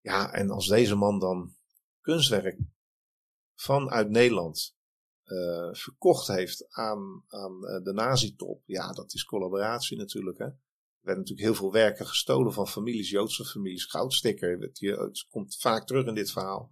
Ja, 0.00 0.32
en 0.32 0.50
als 0.50 0.66
deze 0.66 0.94
man 0.94 1.18
dan 1.18 1.54
kunstwerk 2.00 2.58
vanuit 3.54 4.10
Nederland 4.10 4.76
uh, 5.24 5.68
verkocht 5.72 6.26
heeft 6.26 6.66
aan, 6.68 7.24
aan 7.28 7.52
uh, 7.52 7.84
de 7.84 7.92
nazi-top, 7.92 8.62
ja, 8.66 8.92
dat 8.92 9.14
is 9.14 9.24
collaboratie 9.24 9.96
natuurlijk. 9.96 10.38
Hè. 10.38 10.44
Er 10.44 11.10
werden 11.10 11.24
natuurlijk 11.24 11.48
heel 11.48 11.70
veel 11.70 11.72
werken 11.72 12.06
gestolen 12.06 12.52
van 12.52 12.68
families, 12.68 13.10
Joodse 13.10 13.44
families. 13.44 13.84
Goudsticker, 13.84 14.58
het, 14.58 15.26
komt 15.30 15.56
vaak 15.60 15.86
terug 15.86 16.06
in 16.06 16.14
dit 16.14 16.30
verhaal. 16.30 16.70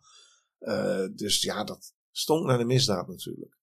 Uh, 0.61 1.07
dus 1.15 1.43
ja, 1.43 1.65
dat 1.65 1.95
stond 2.11 2.47
naar 2.47 2.59
de 2.59 2.65
misdaad 2.65 3.09
natuurlijk. 3.09 3.59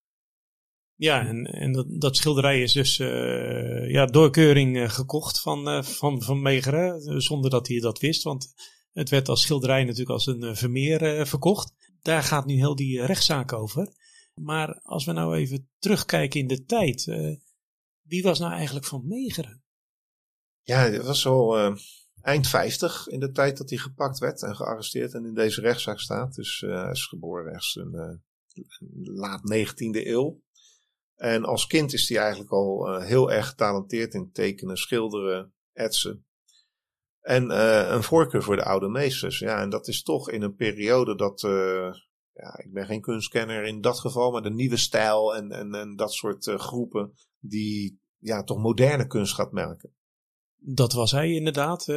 Ja, 0.95 1.27
en, 1.27 1.45
en 1.45 1.71
dat, 1.71 1.85
dat 1.89 2.15
schilderij 2.15 2.61
is 2.61 2.73
dus 2.73 2.99
uh, 2.99 3.91
ja, 3.91 4.05
doorkeuring 4.05 4.93
gekocht 4.93 5.41
van, 5.41 5.83
van, 5.83 6.21
van 6.21 6.41
Megeren, 6.41 7.21
zonder 7.21 7.49
dat 7.49 7.67
hij 7.67 7.79
dat 7.79 7.99
wist. 7.99 8.23
Want 8.23 8.53
het 8.91 9.09
werd 9.09 9.29
als 9.29 9.41
schilderij 9.41 9.83
natuurlijk 9.83 10.09
als 10.09 10.25
een 10.25 10.55
Vermeer 10.55 11.27
verkocht. 11.27 11.73
Daar 12.01 12.23
gaat 12.23 12.45
nu 12.45 12.53
heel 12.53 12.75
die 12.75 13.05
rechtszaak 13.05 13.53
over. 13.53 13.93
Maar 14.33 14.79
als 14.81 15.05
we 15.05 15.11
nou 15.11 15.35
even 15.35 15.69
terugkijken 15.79 16.39
in 16.39 16.47
de 16.47 16.63
tijd, 16.63 17.05
uh, 17.05 17.37
wie 18.01 18.23
was 18.23 18.39
nou 18.39 18.53
eigenlijk 18.53 18.85
van 18.85 19.07
Megeren? 19.07 19.63
Ja, 20.61 20.89
dat 20.89 21.05
was 21.05 21.25
al 21.25 21.59
uh, 21.59 21.75
eind 22.21 22.47
50 22.47 23.07
in 23.07 23.19
de 23.19 23.31
tijd 23.31 23.57
dat 23.57 23.69
hij 23.69 23.79
gepakt 23.79 24.19
werd 24.19 24.43
en 24.43 24.55
gearresteerd 24.55 25.13
en 25.13 25.25
in 25.25 25.33
deze 25.33 25.61
rechtszaak 25.61 25.99
staat. 25.99 26.35
Dus 26.35 26.61
uh, 26.61 26.81
hij 26.81 26.91
is 26.91 27.05
geboren 27.05 27.45
ergens 27.45 27.75
in 27.75 28.21
laat 29.03 29.41
19e 29.53 30.07
eeuw. 30.07 30.41
En 31.15 31.45
als 31.45 31.67
kind 31.67 31.93
is 31.93 32.09
hij 32.09 32.17
eigenlijk 32.17 32.51
al 32.51 32.99
heel 33.01 33.31
erg 33.31 33.47
getalenteerd 33.47 34.13
in 34.13 34.31
tekenen, 34.31 34.77
schilderen, 34.77 35.53
etsen. 35.73 36.25
En 37.29 37.49
een 37.93 38.03
voorkeur 38.03 38.43
voor 38.43 38.55
de 38.55 38.63
oude 38.63 38.87
meesters. 38.87 39.39
Ja, 39.39 39.61
en 39.61 39.69
dat 39.69 39.87
is 39.87 40.03
toch 40.03 40.29
in 40.29 40.41
een 40.41 40.55
periode 40.55 41.15
dat 41.15 41.41
ja, 42.33 42.57
ik 42.57 42.73
ben 42.73 42.85
geen 42.85 43.01
kunstkenner 43.01 43.63
in 43.63 43.81
dat 43.81 43.99
geval, 43.99 44.31
maar 44.31 44.41
de 44.41 44.51
nieuwe 44.51 44.77
stijl 44.77 45.35
en, 45.35 45.51
en, 45.51 45.73
en 45.73 45.95
dat 45.95 46.13
soort 46.13 46.45
uh, 46.45 46.59
groepen 46.59 47.13
die 47.39 47.99
ja, 48.17 48.43
toch 48.43 48.57
moderne 48.57 49.07
kunst 49.07 49.33
gaat 49.33 49.51
merken. 49.51 49.93
Dat 50.57 50.93
was 50.93 51.11
hij 51.11 51.31
inderdaad, 51.31 51.87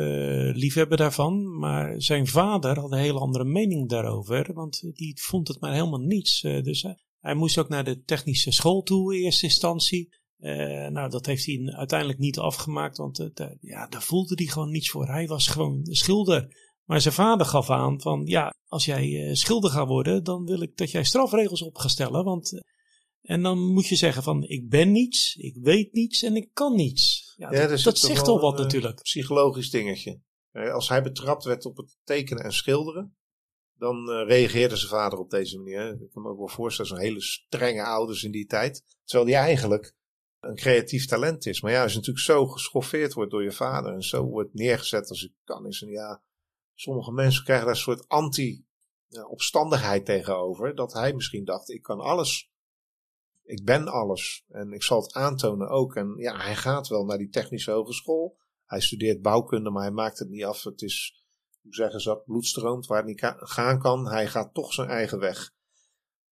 liefhebber 0.55 0.97
daarvan. 0.97 1.59
Maar 1.59 2.03
zijn 2.03 2.27
vader 2.27 2.79
had 2.79 2.93
een 2.93 2.99
hele 2.99 3.19
andere 3.19 3.45
mening 3.45 3.89
daarover, 3.89 4.53
want 4.53 4.81
die 4.93 5.21
vond 5.21 5.49
het 5.49 5.61
maar 5.61 5.73
helemaal 5.73 6.01
niets. 6.01 6.41
Dus 6.41 6.87
hij 7.21 7.35
moest 7.35 7.59
ook 7.59 7.69
naar 7.69 7.85
de 7.85 8.03
technische 8.03 8.51
school 8.51 8.83
toe 8.83 9.17
in 9.17 9.23
eerste 9.23 9.47
instantie. 9.47 10.21
Nou, 10.93 11.11
dat 11.11 11.27
heeft 11.27 11.47
hij 11.47 11.73
uiteindelijk 11.77 12.19
niet 12.19 12.39
afgemaakt, 12.39 12.97
want 12.97 13.31
ja, 13.61 13.87
daar 13.87 14.03
voelde 14.03 14.35
hij 14.35 14.47
gewoon 14.47 14.71
niets 14.71 14.91
voor. 14.91 15.07
Hij 15.07 15.27
was 15.27 15.47
gewoon 15.47 15.81
schilder. 15.83 16.71
Maar 16.85 17.01
zijn 17.01 17.15
vader 17.15 17.47
gaf 17.47 17.71
aan 17.71 18.01
van 18.01 18.23
ja, 18.27 18.55
als 18.67 18.85
jij 18.85 19.09
uh, 19.09 19.35
schilder 19.35 19.71
gaat 19.71 19.89
worden, 19.89 20.25
dan 20.25 20.45
wil 20.45 20.63
ik 20.63 20.77
dat 20.77 20.91
jij 20.91 21.05
strafregels 21.05 21.63
op 21.63 21.77
gaat 21.77 21.91
stellen. 21.91 22.25
Want, 22.25 22.63
en 23.23 23.43
dan 23.43 23.73
moet 23.73 23.87
je 23.87 23.97
zeggen 23.97 24.23
van 24.23 24.43
ik 24.43 24.69
ben 24.69 24.93
niets, 24.93 25.35
ik 25.37 25.57
weet 25.61 25.93
niets 25.93 26.23
en 26.23 26.37
ik 26.37 26.51
kan 26.53 26.75
niets. 26.75 27.35
Ja, 27.37 27.53
ja 27.53 27.67
dat, 27.67 27.83
dat 27.83 27.99
zegt 27.99 28.29
al 28.29 28.41
wat 28.41 28.59
natuurlijk. 28.59 29.03
Psychologisch 29.03 29.71
dingetje. 29.71 30.21
Als 30.53 30.89
hij 30.89 31.03
betrapt 31.03 31.45
werd 31.45 31.65
op 31.65 31.77
het 31.77 31.97
tekenen 32.05 32.45
en 32.45 32.53
schilderen, 32.53 33.17
dan 33.77 34.11
uh, 34.11 34.27
reageerde 34.27 34.77
zijn 34.77 34.91
vader 34.91 35.19
op 35.19 35.31
deze 35.31 35.59
manier. 35.59 36.03
Ik 36.03 36.11
kan 36.13 36.23
me 36.23 36.29
ook 36.29 36.39
wel 36.39 36.49
voorstellen, 36.49 36.91
zo'n 36.91 37.01
hele 37.01 37.23
strenge 37.23 37.85
ouders 37.85 38.23
in 38.23 38.31
die 38.31 38.47
tijd. 38.47 38.85
Terwijl 39.05 39.31
hij 39.31 39.41
eigenlijk 39.47 39.95
een 40.43 40.57
creatief 40.57 41.07
talent 41.07 41.47
is. 41.47 41.61
Maar 41.61 41.73
ja, 41.73 41.83
als 41.83 41.93
je 41.93 41.99
natuurlijk 41.99 42.25
zo 42.25 42.47
geschoffeerd 42.47 43.13
wordt 43.13 43.31
door 43.31 43.43
je 43.43 43.53
vader 43.53 43.93
en 43.93 44.03
zo 44.03 44.25
wordt 44.25 44.55
neergezet 44.55 45.09
als 45.09 45.23
ik 45.23 45.33
kan, 45.45 45.67
is 45.67 45.83
en 45.83 45.89
ja, 45.89 46.23
sommige 46.75 47.13
mensen 47.13 47.45
krijgen 47.45 47.67
daar 47.67 47.75
een 47.75 47.81
soort 47.81 48.09
anti-opstandigheid 48.09 50.05
tegenover. 50.05 50.75
Dat 50.75 50.93
hij 50.93 51.13
misschien 51.13 51.45
dacht, 51.45 51.71
ik 51.71 51.83
kan 51.83 52.01
alles. 52.01 52.51
Ik 53.43 53.65
ben 53.65 53.89
alles. 53.89 54.45
En 54.49 54.73
ik 54.73 54.83
zal 54.83 55.03
het 55.03 55.13
aantonen 55.13 55.69
ook. 55.69 55.95
En 55.95 56.15
ja, 56.17 56.37
hij 56.37 56.57
gaat 56.57 56.89
wel 56.89 57.05
naar 57.05 57.19
die 57.19 57.29
technische 57.29 57.71
hogeschool. 57.71 58.39
Hij 58.65 58.81
studeert 58.81 59.23
bouwkunde, 59.23 59.71
maar 59.71 59.83
hij 59.83 59.93
maakt 59.93 60.19
het 60.19 60.29
niet 60.29 60.45
af. 60.45 60.63
Het 60.63 60.83
is, 60.83 61.25
hoe 61.61 61.75
zeggen 61.75 62.01
ze 62.01 62.09
dat, 62.09 62.25
bloedstroomt 62.25 62.87
waar 62.87 62.99
het 62.99 63.07
niet 63.07 63.35
gaan 63.37 63.79
kan. 63.79 64.09
Hij 64.09 64.27
gaat 64.27 64.55
toch 64.55 64.73
zijn 64.73 64.89
eigen 64.89 65.19
weg. 65.19 65.53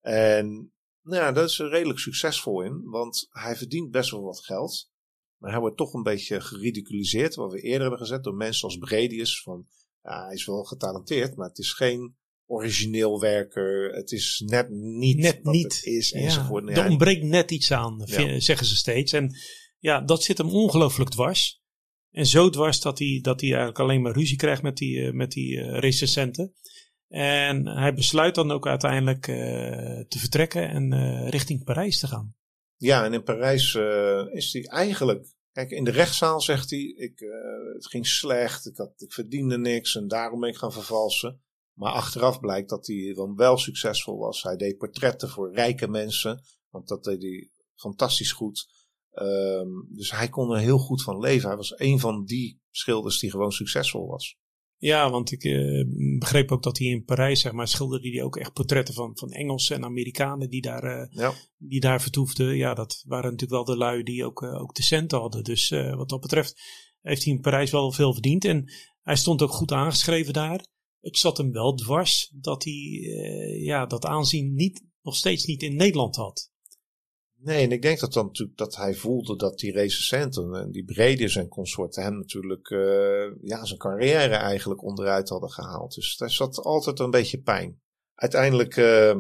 En 0.01 0.73
nou 1.03 1.23
ja, 1.23 1.33
dat 1.33 1.49
is 1.49 1.59
er 1.59 1.69
redelijk 1.69 1.99
succesvol 1.99 2.63
in, 2.63 2.83
want 2.85 3.27
hij 3.31 3.57
verdient 3.57 3.91
best 3.91 4.11
wel 4.11 4.23
wat 4.23 4.45
geld. 4.45 4.91
Maar 5.37 5.51
hij 5.51 5.61
wordt 5.61 5.77
toch 5.77 5.95
een 5.95 6.03
beetje 6.03 6.41
geridiculiseerd, 6.41 7.35
wat 7.35 7.53
we 7.53 7.61
eerder 7.61 7.81
hebben 7.81 7.99
gezet, 7.99 8.25
door 8.25 8.35
mensen 8.35 8.69
als 8.69 8.79
Bredius. 8.79 9.43
Van 9.43 9.67
ja, 10.03 10.25
hij 10.25 10.35
is 10.35 10.47
wel 10.47 10.65
getalenteerd, 10.65 11.37
maar 11.37 11.49
het 11.49 11.59
is 11.59 11.73
geen 11.73 12.17
origineel 12.47 13.21
werker. 13.21 13.95
Het 13.95 14.13
is 14.13 14.43
net 14.47 14.71
niet 14.71 15.19
net 15.19 15.41
wat 15.43 15.55
niet. 15.55 15.75
het 15.75 15.85
is 15.85 16.13
enzovoort. 16.13 16.69
Ja, 16.69 16.85
er 16.85 16.91
ontbreekt 16.91 17.23
net 17.23 17.51
iets 17.51 17.73
aan, 17.73 18.03
zeggen 18.39 18.67
ze 18.67 18.77
steeds. 18.77 19.13
En 19.13 19.37
ja, 19.79 20.01
dat 20.01 20.23
zit 20.23 20.39
hem 20.39 20.49
ongelooflijk 20.49 21.11
dwars. 21.11 21.63
En 22.11 22.27
zo 22.27 22.51
dwars 22.51 22.81
dat 22.81 22.99
hij, 22.99 23.19
dat 23.23 23.41
hij 23.41 23.49
eigenlijk 23.49 23.79
alleen 23.79 24.03
maar 24.03 24.13
ruzie 24.13 24.37
krijgt 24.37 24.63
met 24.63 24.77
die, 24.77 24.97
uh, 24.97 25.13
met 25.13 25.31
die 25.31 25.57
uh, 25.57 25.79
recensenten. 25.79 26.55
En 27.15 27.67
hij 27.67 27.95
besluit 27.95 28.35
dan 28.35 28.51
ook 28.51 28.67
uiteindelijk 28.67 29.27
uh, 29.27 29.37
te 30.09 30.19
vertrekken 30.19 30.69
en 30.69 31.29
richting 31.29 31.65
Parijs 31.65 31.99
te 31.99 32.07
gaan. 32.07 32.35
Ja, 32.77 33.05
en 33.05 33.13
in 33.13 33.23
Parijs 33.23 33.75
is 34.33 34.53
hij 34.53 34.65
eigenlijk 34.65 35.27
Kijk, 35.53 35.71
in 35.71 35.85
de 35.85 35.91
rechtszaal 35.91 36.41
zegt 36.41 36.71
hij: 36.71 36.81
ik, 36.81 37.19
het 37.75 37.87
ging 37.87 38.07
slecht, 38.07 38.67
ik, 38.67 38.77
had, 38.77 38.93
ik 38.97 39.13
verdiende 39.13 39.59
niks 39.59 39.97
en 39.97 40.09
daarom 40.09 40.41
ben 40.41 40.49
ik 40.49 40.57
gaan 40.57 40.73
vervalsen. 40.73 41.43
Maar 41.73 41.93
achteraf 41.93 42.41
blijkt 42.41 42.69
dat 42.69 42.87
hij 42.87 43.13
dan 43.15 43.37
wel 43.37 43.59
succesvol 43.59 44.19
was. 44.19 44.43
Hij 44.43 44.57
deed 44.57 44.79
portretten 44.79 45.29
voor 45.29 45.55
rijke 45.55 45.89
mensen, 45.89 46.43
want 46.69 46.89
dat 46.89 47.05
deed 47.05 47.23
hij 47.23 47.51
fantastisch 47.75 48.33
goed. 48.33 48.69
Um, 49.13 49.89
dus 49.91 50.11
hij 50.11 50.29
kon 50.29 50.51
er 50.51 50.59
heel 50.59 50.79
goed 50.79 51.03
van 51.03 51.19
leven. 51.19 51.49
Hij 51.49 51.57
was 51.57 51.79
een 51.79 51.99
van 51.99 52.25
die 52.25 52.61
schilders 52.71 53.19
die 53.19 53.31
gewoon 53.31 53.53
succesvol 53.53 54.07
was. 54.07 54.39
Ja, 54.81 55.11
want 55.11 55.33
ik 55.33 55.45
uh, 55.45 55.85
begreep 56.19 56.53
ook 56.53 56.63
dat 56.63 56.79
hij 56.79 56.87
in 56.87 57.05
Parijs, 57.05 57.41
zeg 57.41 57.53
maar, 57.53 57.69
schilderde 57.69 58.11
hij 58.11 58.23
ook 58.23 58.37
echt 58.37 58.53
portretten 58.53 58.95
van, 58.95 59.17
van 59.19 59.31
Engelsen 59.31 59.77
en 59.77 59.85
Amerikanen 59.85 60.51
die 60.51 60.63
daar, 60.63 60.85
uh, 60.85 61.07
ja. 61.11 61.33
die 61.57 61.81
daar 61.81 62.03
vertoefden. 62.03 62.57
Ja, 62.57 62.75
dat 62.75 63.03
waren 63.07 63.31
natuurlijk 63.31 63.67
wel 63.67 63.77
de 63.77 63.77
lui 63.77 64.03
die 64.03 64.25
ook, 64.25 64.43
uh, 64.43 64.61
ook 64.61 64.75
de 64.75 64.83
centen 64.83 65.19
hadden. 65.19 65.45
Dus 65.45 65.69
wat 65.71 66.09
dat 66.09 66.21
betreft 66.21 66.61
heeft 67.01 67.25
hij 67.25 67.33
in 67.33 67.41
Parijs 67.41 67.71
wel 67.71 67.93
veel 67.93 68.13
verdiend. 68.13 68.45
En 68.45 68.73
hij 69.03 69.17
stond 69.17 69.43
ook 69.43 69.51
goed 69.51 69.73
aangeschreven 69.73 70.33
daar. 70.33 70.67
Het 71.01 71.19
zat 71.19 71.37
hem 71.37 71.53
wel 71.53 71.75
dwars 71.75 72.33
dat 72.41 72.65
hij 72.65 72.73
ja, 73.63 73.87
dat 73.87 74.05
aanzien 74.05 74.55
niet, 74.55 74.85
nog 75.03 75.17
steeds 75.17 75.45
niet 75.45 75.63
in 75.63 75.77
Nederland 75.77 76.17
had. 76.17 76.51
Nee, 77.43 77.65
en 77.65 77.73
ik 77.73 77.83
denk 77.83 78.01
dat 78.01 78.13
dan 78.13 78.27
natuurlijk 78.27 78.59
dat 78.59 78.77
hij 78.77 78.95
voelde 78.95 79.37
dat 79.37 79.59
die 79.59 79.73
recensenten 79.73 80.55
en 80.55 80.71
die 80.71 80.85
Bredius 80.85 81.37
en 81.37 81.49
consorten 81.49 82.03
hem 82.03 82.17
natuurlijk 82.17 82.71
uh, 82.71 83.33
ja, 83.43 83.65
zijn 83.65 83.79
carrière 83.79 84.35
eigenlijk 84.35 84.83
onderuit 84.83 85.29
hadden 85.29 85.51
gehaald. 85.51 85.95
Dus 85.95 86.17
daar 86.17 86.31
zat 86.31 86.59
altijd 86.59 86.99
een 86.99 87.11
beetje 87.11 87.41
pijn. 87.41 87.81
Uiteindelijk 88.15 88.77
uh, 88.77 89.17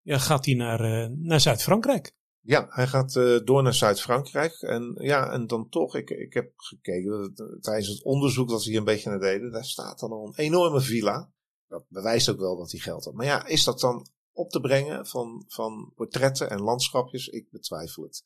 ja, 0.00 0.18
gaat 0.18 0.44
hij 0.44 0.54
naar, 0.54 0.80
uh, 0.80 1.08
naar 1.18 1.40
Zuid-Frankrijk. 1.40 2.14
Ja, 2.40 2.66
hij 2.68 2.86
gaat 2.86 3.12
door 3.44 3.62
naar 3.62 3.74
Zuid-Frankrijk. 3.74 4.52
En 4.52 4.94
ja, 4.98 5.32
en 5.32 5.46
dan 5.46 5.68
toch, 5.68 5.96
ik, 5.96 6.10
ik 6.10 6.34
heb 6.34 6.52
gekeken 6.56 7.32
tijdens 7.60 7.88
het 7.88 8.04
onderzoek 8.04 8.48
dat 8.48 8.62
ze 8.62 8.68
hier 8.68 8.78
een 8.78 8.84
beetje 8.84 9.10
naar 9.10 9.20
deden, 9.20 9.52
daar 9.52 9.64
staat 9.64 9.98
dan 9.98 10.10
al 10.10 10.26
een 10.26 10.44
enorme 10.44 10.80
villa. 10.80 11.30
Dat 11.68 11.84
bewijst 11.88 12.28
ook 12.28 12.38
wel 12.38 12.56
dat 12.56 12.70
hij 12.70 12.80
geld 12.80 13.04
had. 13.04 13.14
Maar 13.14 13.26
ja, 13.26 13.46
is 13.46 13.64
dat 13.64 13.80
dan 13.80 14.06
op 14.36 14.50
te 14.50 14.60
brengen 14.60 15.06
van, 15.06 15.44
van 15.48 15.92
portretten 15.94 16.50
en 16.50 16.60
landschapjes. 16.60 17.28
Ik 17.28 17.50
betwijfel 17.50 18.02
het. 18.02 18.24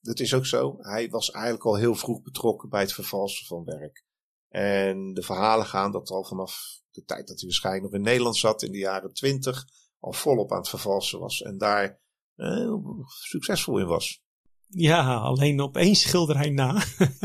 Dat 0.00 0.20
is 0.20 0.34
ook 0.34 0.46
zo. 0.46 0.76
Hij 0.78 1.10
was 1.10 1.30
eigenlijk 1.30 1.64
al 1.64 1.76
heel 1.76 1.94
vroeg 1.94 2.22
betrokken 2.22 2.68
bij 2.68 2.80
het 2.80 2.92
vervalsen 2.92 3.46
van 3.46 3.64
werk. 3.64 4.04
En 4.48 5.14
de 5.14 5.22
verhalen 5.22 5.66
gaan 5.66 5.92
dat 5.92 6.10
al 6.10 6.24
vanaf 6.24 6.80
de 6.90 7.04
tijd 7.04 7.26
dat 7.26 7.36
hij 7.36 7.48
waarschijnlijk 7.48 7.84
nog 7.84 7.94
in 7.94 8.02
Nederland 8.02 8.36
zat, 8.36 8.62
in 8.62 8.72
de 8.72 8.78
jaren 8.78 9.12
twintig, 9.12 9.64
al 9.98 10.12
volop 10.12 10.52
aan 10.52 10.58
het 10.58 10.68
vervalsen 10.68 11.18
was. 11.18 11.42
En 11.42 11.58
daar 11.58 12.00
eh, 12.34 12.74
succesvol 13.06 13.78
in 13.78 13.86
was. 13.86 14.22
Ja, 14.66 15.16
alleen 15.16 15.60
op 15.60 15.76
één 15.76 15.94
schilderij 15.94 16.50
na. 16.50 16.82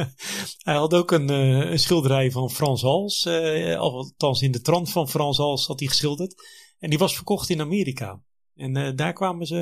hij 0.67 0.75
had 0.75 0.93
ook 0.93 1.11
een, 1.11 1.31
uh, 1.31 1.71
een, 1.71 1.79
schilderij 1.79 2.31
van 2.31 2.49
Frans 2.49 2.81
Hals. 2.81 3.25
Uh, 3.25 3.79
althans, 3.79 4.41
in 4.41 4.51
de 4.51 4.61
trant 4.61 4.91
van 4.91 5.09
Frans 5.09 5.37
Hals 5.37 5.67
had 5.67 5.79
hij 5.79 5.87
geschilderd. 5.87 6.35
En 6.83 6.89
die 6.89 6.99
was 6.99 7.15
verkocht 7.15 7.49
in 7.49 7.61
Amerika. 7.61 8.21
En 8.55 8.77
uh, 8.77 8.89
daar 8.95 9.13
kwamen 9.13 9.47
ze 9.47 9.55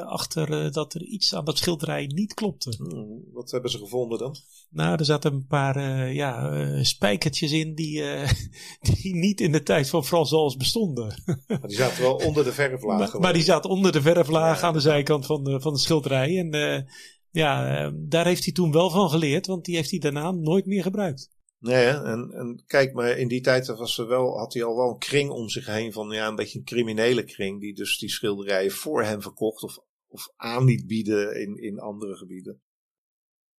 uh, 0.00 0.06
achter 0.06 0.64
uh, 0.64 0.72
dat 0.72 0.94
er 0.94 1.02
iets 1.02 1.34
aan 1.34 1.44
dat 1.44 1.58
schilderij 1.58 2.06
niet 2.06 2.34
klopte. 2.34 2.74
Hmm, 2.78 3.24
wat 3.32 3.50
hebben 3.50 3.70
ze 3.70 3.78
gevonden 3.78 4.18
dan? 4.18 4.36
Nou, 4.70 4.98
er 4.98 5.04
zaten 5.04 5.32
een 5.32 5.46
paar 5.46 6.12
ja, 6.12 6.84
spijkertjes 6.84 7.52
in 7.52 7.74
die, 7.74 8.02
die 9.02 9.14
niet 9.14 9.40
in 9.40 9.52
de 9.52 9.62
tijd 9.62 9.88
van 9.88 10.04
Frans 10.04 10.30
Hals 10.30 10.56
bestonden. 10.56 11.22
maar 11.46 11.66
die 11.66 11.76
zaten 11.76 12.02
wel 12.02 12.14
onder 12.14 12.44
de 12.44 12.52
verflaag. 12.52 13.12
maar, 13.12 13.20
maar, 13.20 13.32
die 13.32 13.42
zaten 13.42 13.70
onder 13.70 13.92
de 13.92 14.02
verflaag 14.02 14.60
ja. 14.60 14.66
aan 14.66 14.72
de 14.72 14.80
zijkant 14.80 15.26
van 15.26 15.44
de, 15.44 15.60
van 15.60 15.72
de 15.72 15.78
schilderij. 15.78 16.38
En 16.38 16.86
ja, 17.30 17.90
daar 17.94 18.26
heeft 18.26 18.44
hij 18.44 18.52
toen 18.52 18.72
wel 18.72 18.90
van 18.90 19.10
geleerd, 19.10 19.46
want 19.46 19.64
die 19.64 19.76
heeft 19.76 19.90
hij 19.90 19.98
daarna 19.98 20.30
nooit 20.30 20.66
meer 20.66 20.82
gebruikt. 20.82 21.30
Nee, 21.60 21.86
en, 21.86 22.32
en 22.32 22.62
kijk, 22.66 22.92
maar 22.92 23.18
in 23.18 23.28
die 23.28 23.40
tijd 23.40 23.66
was 23.66 23.98
er 23.98 24.06
wel, 24.06 24.38
had 24.38 24.52
hij 24.52 24.64
al 24.64 24.76
wel 24.76 24.90
een 24.90 24.98
kring 24.98 25.30
om 25.30 25.48
zich 25.48 25.66
heen 25.66 25.92
van 25.92 26.10
ja, 26.10 26.28
een 26.28 26.34
beetje 26.34 26.58
een 26.58 26.64
criminele 26.64 27.24
kring. 27.24 27.60
Die 27.60 27.74
dus 27.74 27.98
die 27.98 28.10
schilderijen 28.10 28.70
voor 28.70 29.02
hem 29.02 29.22
verkocht 29.22 29.62
of, 29.62 29.78
of 30.06 30.32
aan 30.36 30.64
liet 30.64 30.86
bieden 30.86 31.40
in, 31.40 31.56
in 31.56 31.78
andere 31.78 32.16
gebieden. 32.16 32.62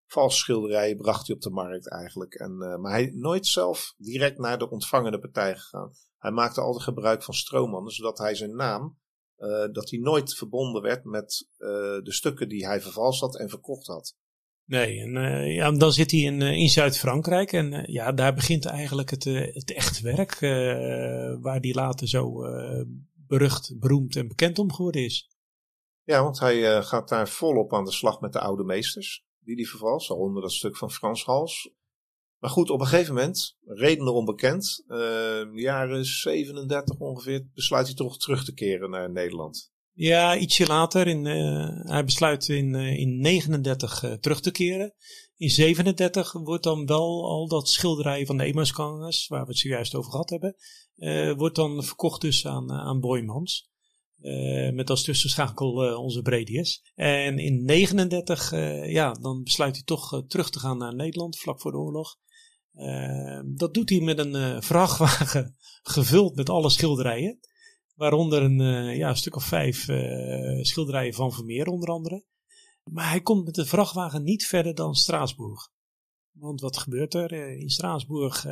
Valse 0.05 0.37
schilderijen 0.37 0.97
bracht 0.97 1.27
hij 1.27 1.35
op 1.35 1.41
de 1.41 1.49
markt 1.49 1.89
eigenlijk. 1.89 2.33
En, 2.33 2.51
uh, 2.59 2.75
maar 2.75 2.91
hij 2.91 3.11
nooit 3.13 3.47
zelf 3.47 3.93
direct 3.97 4.37
naar 4.37 4.57
de 4.57 4.69
ontvangende 4.69 5.19
partij 5.19 5.55
gegaan. 5.57 5.93
Hij 6.17 6.31
maakte 6.31 6.61
altijd 6.61 6.83
gebruik 6.83 7.23
van 7.23 7.33
stroommannen, 7.33 7.93
zodat 7.93 8.17
hij 8.17 8.35
zijn 8.35 8.55
naam, 8.55 8.99
uh, 9.37 9.67
dat 9.71 9.89
hij 9.89 9.99
nooit 9.99 10.35
verbonden 10.35 10.81
werd 10.81 11.03
met 11.03 11.47
uh, 11.57 11.69
de 12.03 12.13
stukken 12.13 12.49
die 12.49 12.65
hij 12.65 12.81
vervalst 12.81 13.21
had 13.21 13.37
en 13.37 13.49
verkocht 13.49 13.87
had. 13.87 14.15
Nee, 14.69 14.99
en 14.99 15.15
uh, 15.15 15.55
ja, 15.55 15.71
dan 15.71 15.91
zit 15.91 16.11
hij 16.11 16.19
in, 16.19 16.41
uh, 16.41 16.51
in 16.51 16.69
Zuid-Frankrijk 16.69 17.51
en 17.51 17.73
uh, 17.73 17.85
ja, 17.85 18.11
daar 18.11 18.33
begint 18.33 18.65
eigenlijk 18.65 19.09
het, 19.09 19.23
het 19.53 19.73
echte 19.73 20.03
werk, 20.03 20.39
waar 21.41 21.59
hij 21.59 21.73
later 21.73 22.07
zo 22.07 22.41
berucht, 23.13 23.79
beroemd 23.79 24.15
en 24.15 24.27
bekend 24.27 24.59
om 24.59 24.73
geworden 24.73 25.03
is. 25.03 25.29
Ja, 26.03 26.23
want 26.23 26.39
hij 26.39 26.83
gaat 26.83 27.09
daar 27.09 27.29
volop 27.29 27.73
aan 27.73 27.85
de 27.85 27.91
slag 27.91 28.19
met 28.19 28.33
de 28.33 28.39
oude 28.39 28.63
meesters, 28.63 29.25
die 29.39 29.55
hij 29.55 29.65
vervalt, 29.65 30.03
zo 30.03 30.13
onder 30.13 30.41
dat 30.41 30.51
stuk 30.51 30.77
van 30.77 30.91
Frans 30.91 31.23
Hals. 31.23 31.73
Maar 32.39 32.49
goed, 32.49 32.69
op 32.69 32.79
een 32.79 32.87
gegeven 32.87 33.13
moment, 33.13 33.57
redenen 33.65 34.13
onbekend, 34.13 34.83
jaren 35.53 36.05
37 36.05 36.99
ongeveer, 36.99 37.47
besluit 37.53 37.85
hij 37.85 37.95
toch 37.95 38.17
terug 38.17 38.45
te 38.45 38.53
keren 38.53 38.89
naar 38.89 39.11
Nederland. 39.11 39.71
Ja, 39.99 40.37
ietsje 40.37 40.67
later. 40.67 41.07
In, 41.07 41.25
uh, 41.25 41.69
hij 41.91 42.03
besluit 42.05 42.47
in, 42.47 42.73
uh, 42.73 42.99
in 42.99 43.19
39 43.19 44.03
uh, 44.03 44.13
terug 44.13 44.41
te 44.41 44.51
keren. 44.51 44.93
In 45.37 45.49
37 45.49 46.31
wordt 46.31 46.63
dan 46.63 46.85
wel 46.85 47.25
al 47.25 47.47
dat 47.47 47.69
schilderij 47.69 48.25
van 48.25 48.37
de 48.37 48.43
Emausgangers, 48.43 49.27
waar 49.27 49.41
we 49.41 49.49
het 49.49 49.57
zojuist 49.57 49.95
over 49.95 50.11
gehad 50.11 50.29
hebben, 50.29 50.55
wordt 51.37 51.55
dan 51.55 51.83
verkocht 51.83 52.21
dus 52.21 52.45
aan, 52.45 52.71
aan 52.71 52.99
Boymans. 52.99 53.69
met 54.73 54.89
als 54.89 55.03
tussenschakel 55.03 55.97
onze 55.97 56.21
Bredius. 56.21 56.91
En 56.95 57.39
in 57.39 57.65
39, 57.65 58.51
ja, 58.89 59.11
dan 59.11 59.43
besluit 59.43 59.75
hij 59.75 59.83
toch 59.85 60.23
terug 60.27 60.49
te 60.49 60.59
gaan 60.59 60.77
naar 60.77 60.95
Nederland, 60.95 61.37
vlak 61.37 61.61
voor 61.61 61.71
de 61.71 61.77
oorlog. 61.77 62.15
dat 63.55 63.73
doet 63.73 63.89
hij 63.89 63.99
met 63.99 64.19
een 64.19 64.63
vrachtwagen 64.63 65.55
gevuld 65.95 66.35
met 66.35 66.49
alle 66.49 66.69
schilderijen. 66.69 67.39
Waaronder 67.99 68.43
een, 68.43 68.59
uh, 68.59 68.97
ja, 68.97 69.09
een 69.09 69.15
stuk 69.15 69.35
of 69.35 69.43
vijf 69.43 69.87
uh, 69.87 70.63
schilderijen 70.63 71.13
van 71.13 71.31
Vermeer 71.31 71.67
onder 71.67 71.89
andere. 71.89 72.23
Maar 72.83 73.09
hij 73.09 73.21
komt 73.21 73.45
met 73.45 73.55
de 73.55 73.65
vrachtwagen 73.65 74.23
niet 74.23 74.45
verder 74.45 74.75
dan 74.75 74.95
Straatsburg. 74.95 75.69
Want 76.31 76.61
wat 76.61 76.77
gebeurt 76.77 77.13
er? 77.13 77.33
Uh, 77.33 77.59
in 77.59 77.69
Straatsburg 77.69 78.45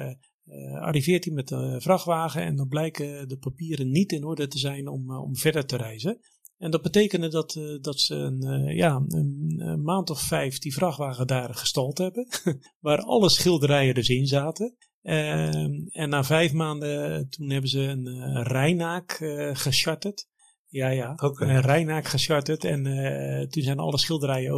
arriveert 0.79 1.25
hij 1.25 1.33
met 1.33 1.47
de 1.47 1.81
vrachtwagen 1.81 2.41
en 2.41 2.55
dan 2.55 2.67
blijken 2.67 3.27
de 3.27 3.37
papieren 3.37 3.89
niet 3.89 4.11
in 4.11 4.23
orde 4.23 4.47
te 4.47 4.57
zijn 4.57 4.87
om, 4.87 5.17
om 5.17 5.35
verder 5.35 5.65
te 5.65 5.77
reizen. 5.77 6.19
En 6.57 6.71
dat 6.71 6.81
betekende 6.81 7.29
dat, 7.29 7.59
dat 7.81 7.99
ze 7.99 8.15
een, 8.15 8.65
ja, 8.75 9.05
een, 9.07 9.81
maand 9.83 10.09
of 10.09 10.21
vijf 10.21 10.59
die 10.59 10.73
vrachtwagen 10.73 11.27
daar 11.27 11.53
gestald 11.53 11.97
hebben. 11.97 12.27
waar 12.79 12.99
alle 12.99 13.29
schilderijen 13.29 13.93
dus 13.93 14.09
in 14.09 14.25
zaten. 14.25 14.75
Uh, 15.07 15.99
en 16.01 16.09
na 16.09 16.23
vijf 16.23 16.53
maanden, 16.53 17.29
toen 17.29 17.49
hebben 17.49 17.69
ze 17.69 17.79
een 17.79 18.05
uh, 18.05 18.41
Rijnaak 18.43 19.19
uh, 19.19 19.55
gecharterd. 19.55 20.27
Ja, 20.67 20.89
ja. 20.89 21.13
Okay. 21.17 21.49
Een 21.49 21.61
Rijnaak 21.61 22.05
gecharterd. 22.05 22.63
En 22.63 22.85
uh, 22.85 23.47
toen 23.47 23.63
zijn 23.63 23.79
alle 23.79 23.97
schilderijen 23.97 24.53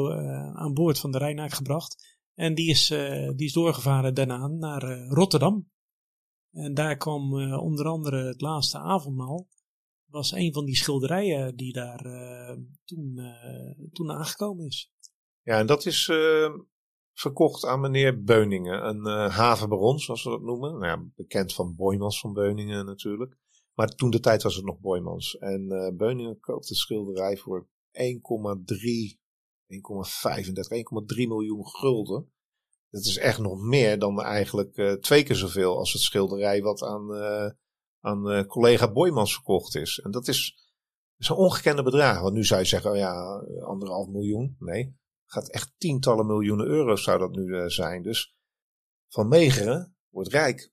aan 0.56 0.74
boord 0.74 1.00
van 1.00 1.12
de 1.12 1.18
Rijnaak 1.18 1.52
gebracht. 1.52 2.18
En 2.34 2.56
die 2.56 2.70
is, 2.70 2.88
die 3.36 3.46
is 3.46 3.54
doorgevaren 3.54 4.14
daarna 4.14 4.48
naar 4.48 5.08
Rotterdam. 5.08 5.70
En 6.52 6.74
daar 6.74 6.98
kwam 6.98 7.34
onder 7.54 7.86
andere 7.86 8.28
het 8.28 8.42
laatste 8.42 8.78
avondmaal. 8.78 9.48
Was 10.06 10.32
een 10.32 10.54
van 10.54 10.66
die 10.66 10.76
schilderijen 10.76 11.56
die 11.56 11.74
daar 11.74 12.04
toen, 12.86 13.20
toen 13.92 14.12
aangekomen 14.12 14.66
is. 14.66 14.92
Ja, 15.42 15.58
en 15.58 15.66
dat 15.66 15.86
is 15.86 16.12
verkocht 17.20 17.66
aan 17.66 17.80
meneer 17.80 18.24
Beuningen. 18.24 18.88
Een 18.88 19.08
uh, 19.08 19.36
havenbaron, 19.36 20.00
zoals 20.00 20.24
we 20.24 20.30
dat 20.30 20.42
noemen. 20.42 20.72
Nou 20.72 20.86
ja, 20.86 21.06
bekend 21.16 21.54
van 21.54 21.76
Boymans 21.76 22.20
van 22.20 22.34
Beuningen 22.34 22.86
natuurlijk. 22.86 23.38
Maar 23.74 23.88
toen 23.88 24.10
de 24.10 24.20
tijd 24.20 24.44
was 24.44 24.56
het 24.56 24.66
nog 24.66 24.80
Boymans. 24.80 25.38
En 25.38 25.66
uh, 25.70 25.98
Beuningen 25.98 26.40
koopt 26.40 26.68
de 26.68 26.76
schilderij 26.76 27.38
voor 27.38 27.68
1,3, 27.68 27.68
1,35, 27.98 28.10
1,3 31.16 31.28
miljoen 31.28 31.68
gulden. 31.68 32.32
Dat 32.90 33.06
is 33.06 33.18
echt 33.18 33.40
nog 33.40 33.62
meer 33.62 34.00
dan 34.00 34.22
eigenlijk 34.22 34.78
uh, 34.78 34.92
twee 34.94 35.24
keer 35.24 35.36
zoveel 35.36 35.78
als 35.78 35.94
het 35.94 36.02
schilderij 36.02 36.62
wat 36.62 36.84
aan, 36.84 37.14
aan 38.00 38.46
collega 38.46 38.92
Boymans 38.92 39.34
verkocht 39.34 39.76
is. 39.76 40.00
En 40.00 40.12
dat 40.12 40.28
is, 40.28 40.56
is 41.18 41.30
een 41.30 41.36
ongekende 41.36 41.84
bedrag. 41.84 42.22
Want 42.22 42.34
nu 42.34 42.44
zou 42.44 42.60
je 42.60 42.68
zeggen, 42.68 42.92
oh 42.92 42.98
ja, 42.98 43.44
anderhalf 43.62 44.08
miljoen. 44.08 44.56
Nee, 44.60 44.99
gaat 45.30 45.50
echt 45.50 45.74
tientallen 45.78 46.26
miljoenen 46.26 46.65
euro's 46.65 47.04
zou 47.04 47.20
dat 47.20 47.32
nu 47.32 47.44
uh, 47.44 47.65
zijn. 47.68 48.02
Dus 48.02 48.36
Van 49.08 49.28
Meegeren 49.28 49.96
wordt 50.10 50.30
rijk 50.30 50.72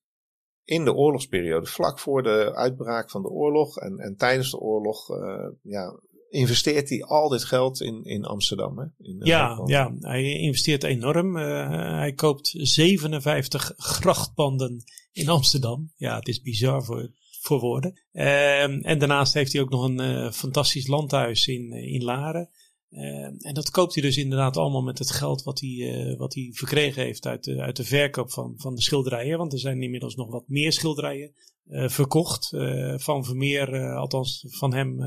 in 0.64 0.84
de 0.84 0.94
oorlogsperiode, 0.94 1.66
vlak 1.66 1.98
voor 1.98 2.22
de 2.22 2.54
uitbraak 2.54 3.10
van 3.10 3.22
de 3.22 3.28
oorlog 3.28 3.78
en, 3.78 3.98
en 3.98 4.16
tijdens 4.16 4.50
de 4.50 4.58
oorlog, 4.58 5.10
uh, 5.10 5.48
ja, 5.62 6.00
investeert 6.28 6.88
hij 6.88 7.02
al 7.02 7.28
dit 7.28 7.44
geld 7.44 7.80
in, 7.80 8.04
in 8.04 8.24
Amsterdam. 8.24 8.78
Hè? 8.78 8.84
In, 8.98 9.16
uh, 9.16 9.26
ja, 9.26 9.62
ja, 9.64 9.94
hij 10.00 10.22
investeert 10.22 10.82
enorm. 10.82 11.36
hij 11.36 12.12
koopt 12.12 12.54
57 12.56 13.72
grachtpanden 13.76 14.84
in 15.12 15.28
Amsterdam. 15.28 15.92
Ja, 15.96 16.16
het 16.16 16.28
is 16.28 16.40
bizar 16.40 16.84
voor, 16.84 17.10
voor 17.40 17.60
woorden. 17.60 18.00
Ehm, 18.12 18.80
en 18.80 18.98
daarnaast 18.98 19.34
heeft 19.34 19.52
hij 19.52 19.62
ook 19.62 19.70
nog 19.70 19.84
een 19.84 20.32
fantastisch 20.32 20.86
landhuis 20.86 21.46
in, 21.46 21.72
in 21.72 22.04
Laren. 22.04 22.50
Uh, 22.96 23.46
en 23.46 23.54
dat 23.54 23.70
koopt 23.70 23.94
hij 23.94 24.02
dus 24.02 24.16
inderdaad 24.16 24.56
allemaal 24.56 24.82
met 24.82 24.98
het 24.98 25.10
geld 25.10 25.42
wat 25.42 25.60
hij, 25.60 25.70
uh, 25.70 26.18
wat 26.18 26.34
hij 26.34 26.50
verkregen 26.52 27.02
heeft 27.02 27.26
uit 27.26 27.44
de, 27.44 27.60
uit 27.60 27.76
de 27.76 27.84
verkoop 27.84 28.32
van, 28.32 28.54
van 28.56 28.74
de 28.74 28.82
schilderijen. 28.82 29.38
Want 29.38 29.52
er 29.52 29.58
zijn 29.58 29.82
inmiddels 29.82 30.14
nog 30.14 30.30
wat 30.30 30.48
meer 30.48 30.72
schilderijen 30.72 31.34
uh, 31.66 31.88
verkocht 31.88 32.48
van 32.96 33.24
Vermeer, 33.24 33.94
althans 33.94 34.44
van 34.48 34.74
hem 34.74 35.02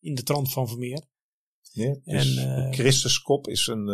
in 0.00 0.14
de 0.14 0.22
trant 0.22 0.52
van 0.52 0.68
Vermeer. 0.68 1.06
Ja, 1.72 1.96
dus 2.04 2.36
en, 2.36 2.74
Christus 2.74 3.22
Kop 3.22 3.48
is 3.48 3.66
een, 3.66 3.88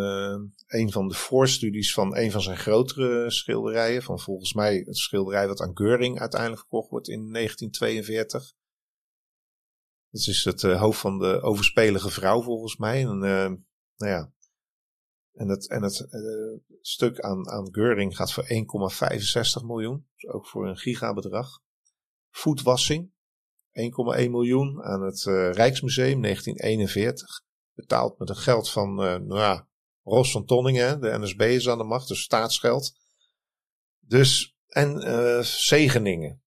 een 0.66 0.92
van 0.92 1.08
de 1.08 1.14
voorstudies 1.14 1.92
van 1.92 2.16
een 2.16 2.30
van 2.30 2.42
zijn 2.42 2.56
grotere 2.56 3.30
schilderijen. 3.30 4.02
Van 4.02 4.20
volgens 4.20 4.52
mij 4.52 4.82
het 4.86 4.96
schilderij 4.96 5.48
wat 5.48 5.60
aan 5.60 5.76
Geuring 5.76 6.20
uiteindelijk 6.20 6.60
verkocht 6.60 6.90
wordt 6.90 7.08
in 7.08 7.32
1942. 7.32 8.52
Dat 10.14 10.26
is 10.26 10.44
het 10.44 10.62
uh, 10.62 10.80
hoofd 10.80 11.00
van 11.00 11.18
de 11.18 11.40
overspelige 11.40 12.10
vrouw 12.10 12.42
volgens 12.42 12.76
mij. 12.76 13.06
En, 13.06 13.14
uh, 13.14 13.50
nou 13.96 14.12
ja. 14.12 14.32
En 15.32 15.48
het, 15.48 15.68
en 15.68 15.82
het 15.82 16.06
uh, 16.10 16.58
stuk 16.80 17.20
aan, 17.20 17.48
aan 17.48 17.68
Geuring 17.74 18.16
gaat 18.16 18.32
voor 18.32 18.44
1,65 19.60 19.64
miljoen. 19.64 20.08
Dus 20.14 20.30
ook 20.30 20.46
voor 20.46 20.68
een 20.68 20.76
gigabedrag. 20.76 21.62
Voetwassing. 22.30 23.12
1,1 24.20 24.30
miljoen 24.30 24.82
aan 24.82 25.02
het 25.02 25.22
Rijksmuseum 25.56 26.22
1941. 26.22 27.42
Betaald 27.72 28.18
met 28.18 28.28
een 28.28 28.36
geld 28.36 28.70
van, 28.70 28.94
nou 28.94 29.38
ja, 29.38 29.68
Ros 30.02 30.30
van 30.30 30.44
Tonningen. 30.44 31.00
De 31.00 31.18
NSB 31.18 31.40
is 31.40 31.68
aan 31.68 31.78
de 31.78 31.84
macht, 31.84 32.08
dus 32.08 32.22
staatsgeld. 32.22 32.96
Dus, 33.98 34.56
en 34.66 35.44
Zegeningen. 35.44 36.42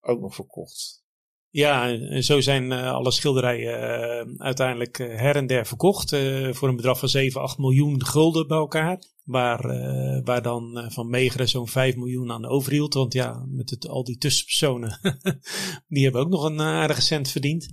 Ook 0.00 0.20
nog 0.20 0.34
verkocht. 0.34 1.01
Ja, 1.54 1.90
en 1.90 2.24
zo 2.24 2.40
zijn 2.40 2.72
alle 2.72 3.10
schilderijen 3.10 4.40
uiteindelijk 4.40 4.98
her 4.98 5.36
en 5.36 5.46
der 5.46 5.66
verkocht 5.66 6.16
voor 6.50 6.68
een 6.68 6.76
bedrag 6.76 6.98
van 6.98 7.08
7, 7.08 7.40
8 7.40 7.58
miljoen 7.58 8.04
gulden 8.04 8.46
bij 8.46 8.56
elkaar. 8.56 9.02
Waar, 9.24 9.62
waar 10.24 10.42
dan 10.42 10.86
Van 10.88 11.10
Meegeren 11.10 11.48
zo'n 11.48 11.68
5 11.68 11.96
miljoen 11.96 12.32
aan 12.32 12.46
overhield. 12.46 12.94
Want 12.94 13.12
ja, 13.12 13.44
met 13.48 13.70
het, 13.70 13.88
al 13.88 14.04
die 14.04 14.18
tussenpersonen, 14.18 15.00
die 15.88 16.02
hebben 16.02 16.20
ook 16.20 16.28
nog 16.28 16.44
een 16.44 16.60
aardige 16.60 17.02
cent 17.02 17.28
verdiend. 17.28 17.68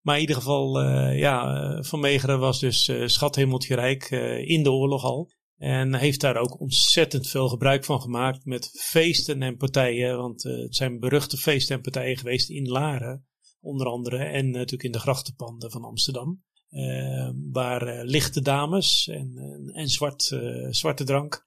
Maar 0.00 0.14
in 0.14 0.20
ieder 0.20 0.36
geval, 0.36 0.80
ja, 1.10 1.82
Van 1.82 2.00
Meegeren 2.00 2.38
was 2.38 2.60
dus 2.60 2.92
schathemeltje 3.04 3.74
rijk 3.74 4.10
in 4.46 4.62
de 4.62 4.72
oorlog 4.72 5.04
al. 5.04 5.30
En 5.58 5.94
heeft 5.94 6.20
daar 6.20 6.36
ook 6.36 6.60
ontzettend 6.60 7.28
veel 7.28 7.48
gebruik 7.48 7.84
van 7.84 8.00
gemaakt 8.00 8.44
met 8.44 8.70
feesten 8.72 9.42
en 9.42 9.56
partijen. 9.56 10.16
Want 10.16 10.44
uh, 10.44 10.62
het 10.62 10.76
zijn 10.76 10.98
beruchte 10.98 11.36
feesten 11.36 11.76
en 11.76 11.82
partijen 11.82 12.16
geweest 12.16 12.50
in 12.50 12.68
Laren, 12.68 13.26
onder 13.60 13.86
andere. 13.86 14.16
En 14.16 14.50
natuurlijk 14.50 14.82
in 14.82 14.92
de 14.92 14.98
grachtenpanden 14.98 15.70
van 15.70 15.84
Amsterdam. 15.84 16.42
Uh, 16.70 17.30
waar 17.52 17.88
uh, 17.88 18.04
lichte 18.04 18.40
dames 18.40 19.08
en, 19.08 19.32
en 19.72 19.88
zwart, 19.88 20.22
zwarte 20.70 21.04
drank 21.04 21.46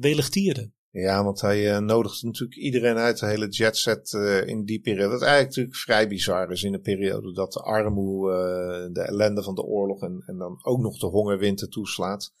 weligtierden. 0.00 0.74
Ja, 0.90 1.24
want 1.24 1.40
hij 1.40 1.80
nodigde 1.80 2.26
natuurlijk 2.26 2.60
iedereen 2.60 2.96
uit, 2.96 3.18
de 3.18 3.26
hele 3.26 3.48
jetset 3.48 4.12
in 4.46 4.64
die 4.64 4.80
periode. 4.80 5.10
Wat 5.10 5.22
eigenlijk 5.22 5.48
natuurlijk 5.48 5.76
vrij 5.76 6.08
bizar 6.08 6.50
is 6.50 6.62
in 6.62 6.74
een 6.74 6.80
periode 6.80 7.32
dat 7.32 7.52
de 7.52 7.60
armoede, 7.60 8.90
de 8.92 9.00
ellende 9.00 9.42
van 9.42 9.54
de 9.54 9.62
oorlog 9.62 10.02
en, 10.02 10.22
en 10.26 10.36
dan 10.38 10.58
ook 10.62 10.80
nog 10.80 10.98
de 10.98 11.06
hongerwinter 11.06 11.68
toeslaat. 11.68 12.32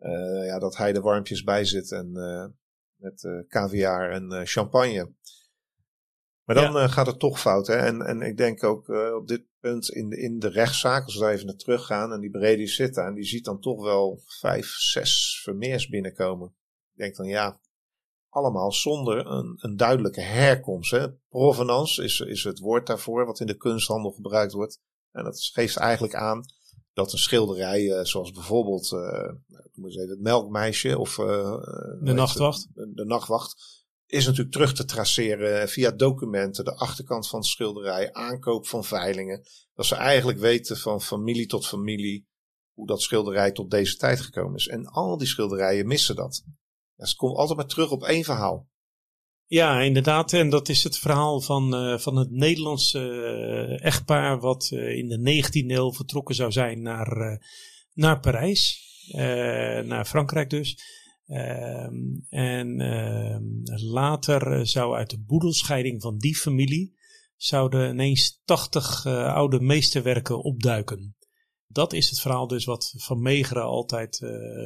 Uh, 0.00 0.46
ja, 0.46 0.58
dat 0.58 0.76
hij 0.76 0.94
er 0.94 1.02
warmpjes 1.02 1.42
bij 1.42 1.64
zit 1.64 1.92
en 1.92 2.12
uh, 2.14 2.46
met 2.94 3.22
uh, 3.22 3.46
caviar 3.48 4.10
en 4.10 4.46
champagne. 4.46 5.12
Maar 6.44 6.56
dan 6.56 6.72
ja. 6.72 6.88
gaat 6.88 7.06
het 7.06 7.18
toch 7.18 7.40
fout. 7.40 7.66
Hè? 7.66 7.76
En, 7.76 8.02
en 8.02 8.20
ik 8.20 8.36
denk 8.36 8.64
ook 8.64 8.88
op 8.88 9.28
dit 9.28 9.44
punt 9.60 9.88
in 9.88 10.08
de, 10.08 10.16
in 10.16 10.38
de 10.38 10.48
rechtszaak, 10.48 11.04
als 11.04 11.16
we 11.16 11.28
even 11.28 11.46
naar 11.46 11.56
terug 11.56 11.86
gaan 11.86 12.12
en 12.12 12.20
die 12.20 12.30
Brady 12.30 12.66
zit 12.66 12.94
daar 12.94 13.06
en 13.06 13.14
die 13.14 13.24
ziet 13.24 13.44
dan 13.44 13.60
toch 13.60 13.82
wel 13.82 14.22
vijf, 14.24 14.66
zes 14.66 15.40
vermeers 15.42 15.88
binnenkomen. 15.88 16.48
Ik 16.92 16.98
denk 16.98 17.16
dan 17.16 17.26
ja, 17.26 17.60
allemaal 18.28 18.72
zonder 18.72 19.26
een, 19.26 19.56
een 19.60 19.76
duidelijke 19.76 20.20
herkomst. 20.20 20.90
Hè? 20.90 21.12
Provenance 21.12 22.02
is, 22.04 22.20
is 22.20 22.44
het 22.44 22.58
woord 22.58 22.86
daarvoor 22.86 23.26
wat 23.26 23.40
in 23.40 23.46
de 23.46 23.56
kunsthandel 23.56 24.10
gebruikt 24.10 24.52
wordt. 24.52 24.80
En 25.12 25.24
dat 25.24 25.40
geeft 25.40 25.76
eigenlijk 25.76 26.14
aan 26.14 26.44
dat 26.98 27.12
een 27.12 27.18
schilderij, 27.18 27.82
uh, 27.82 28.04
zoals 28.04 28.30
bijvoorbeeld 28.30 28.92
uh, 28.92 29.30
even, 29.86 30.08
het 30.08 30.20
melkmeisje 30.20 30.98
of 30.98 31.18
uh, 31.18 31.26
de 32.00 32.12
nachtwacht. 32.12 32.68
de, 32.74 32.92
de, 32.94 33.04
nachtwacht, 33.04 33.84
is 34.06 34.24
natuurlijk 34.26 34.52
terug 34.52 34.74
te 34.74 34.84
traceren 34.84 35.68
via 35.68 35.90
documenten, 35.90 36.64
de 36.64 36.76
achterkant 36.76 37.28
van 37.28 37.38
het 37.38 37.48
schilderij, 37.48 38.12
aankoop 38.12 38.66
van 38.66 38.84
veilingen. 38.84 39.42
Dat 39.74 39.86
ze 39.86 39.94
eigenlijk 39.94 40.38
weten 40.38 40.76
van 40.76 41.00
familie 41.00 41.46
tot 41.46 41.66
familie 41.66 42.26
hoe 42.72 42.86
dat 42.86 43.02
schilderij 43.02 43.52
tot 43.52 43.70
deze 43.70 43.96
tijd 43.96 44.20
gekomen 44.20 44.54
is. 44.54 44.68
En 44.68 44.86
al 44.86 45.18
die 45.18 45.26
schilderijen 45.26 45.86
missen 45.86 46.16
dat. 46.16 46.42
Ja, 46.94 47.06
ze 47.06 47.16
komen 47.16 47.36
altijd 47.36 47.58
maar 47.58 47.66
terug 47.66 47.90
op 47.90 48.04
één 48.04 48.24
verhaal. 48.24 48.68
Ja, 49.50 49.80
inderdaad. 49.80 50.32
En 50.32 50.50
dat 50.50 50.68
is 50.68 50.84
het 50.84 50.98
verhaal 50.98 51.40
van, 51.40 51.74
uh, 51.74 51.98
van 51.98 52.16
het 52.16 52.30
Nederlandse 52.30 52.98
uh, 52.98 53.84
echtpaar 53.84 54.40
wat 54.40 54.70
uh, 54.72 54.96
in 54.96 55.08
de 55.08 55.42
19e 55.42 55.70
eeuw 55.70 55.92
vertrokken 55.92 56.34
zou 56.34 56.52
zijn 56.52 56.82
naar, 56.82 57.40
naar 57.92 58.20
Parijs. 58.20 58.86
naar 59.84 60.04
Frankrijk 60.04 60.50
dus. 60.50 60.76
Ehm, 61.26 61.94
en 62.28 62.80
ehm, 62.80 63.42
later 63.84 64.66
zou 64.66 64.96
uit 64.96 65.10
de 65.10 65.20
boedelscheiding 65.20 66.02
van 66.02 66.18
die 66.18 66.36
familie 66.36 66.96
zouden 67.36 67.90
ineens 67.90 68.40
80 68.44 69.06
oude 69.06 69.60
meesterwerken 69.60 70.42
opduiken. 70.42 71.16
Dat 71.66 71.92
is 71.92 72.10
het 72.10 72.20
verhaal 72.20 72.46
dus 72.46 72.64
wat 72.64 72.94
Van 72.96 73.22
Meegeren 73.22 73.62
altijd 73.62 74.18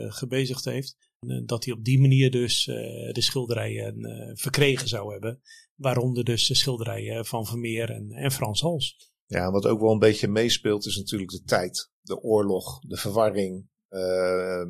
gebezigd 0.08 0.64
heeft. 0.64 1.11
Eh, 1.26 1.42
dat 1.44 1.64
hij 1.64 1.74
op 1.74 1.84
die 1.84 2.00
manier 2.00 2.30
dus 2.30 2.66
uh, 2.66 2.76
de 3.12 3.20
schilderijen 3.20 3.98
uh, 3.98 4.30
verkregen 4.34 4.88
zou 4.88 5.12
hebben. 5.12 5.40
Waaronder 5.74 6.24
dus 6.24 6.46
de 6.46 6.54
schilderijen 6.54 7.26
van 7.26 7.46
Vermeer 7.46 7.90
en, 7.90 8.10
en 8.12 8.30
Frans 8.30 8.60
Hals. 8.60 9.12
Ja, 9.26 9.50
wat 9.50 9.66
ook 9.66 9.80
wel 9.80 9.92
een 9.92 9.98
beetje 9.98 10.28
meespeelt 10.28 10.86
is 10.86 10.96
natuurlijk 10.96 11.30
de 11.30 11.42
tijd. 11.42 11.90
De 12.00 12.20
oorlog, 12.20 12.80
de 12.80 12.96
verwarring. 12.96 13.70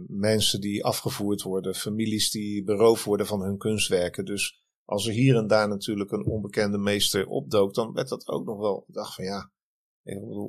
Mensen 0.06 0.60
die 0.60 0.84
afgevoerd 0.84 1.42
worden, 1.42 1.74
families 1.74 2.30
die 2.30 2.64
beroofd 2.64 3.04
worden 3.04 3.26
van 3.26 3.42
hun 3.42 3.58
kunstwerken. 3.58 4.24
Dus 4.24 4.62
als 4.84 5.06
er 5.06 5.12
hier 5.12 5.36
en 5.36 5.46
daar 5.46 5.68
natuurlijk 5.68 6.10
een 6.10 6.26
onbekende 6.26 6.78
meester 6.78 7.26
opdook, 7.26 7.74
dan 7.74 7.92
werd 7.92 8.08
dat 8.08 8.28
ook 8.28 8.46
nog 8.46 8.58
wel. 8.58 8.84
Ik 8.88 8.94
dacht 8.94 9.14
van 9.14 9.24
ja, 9.24 9.50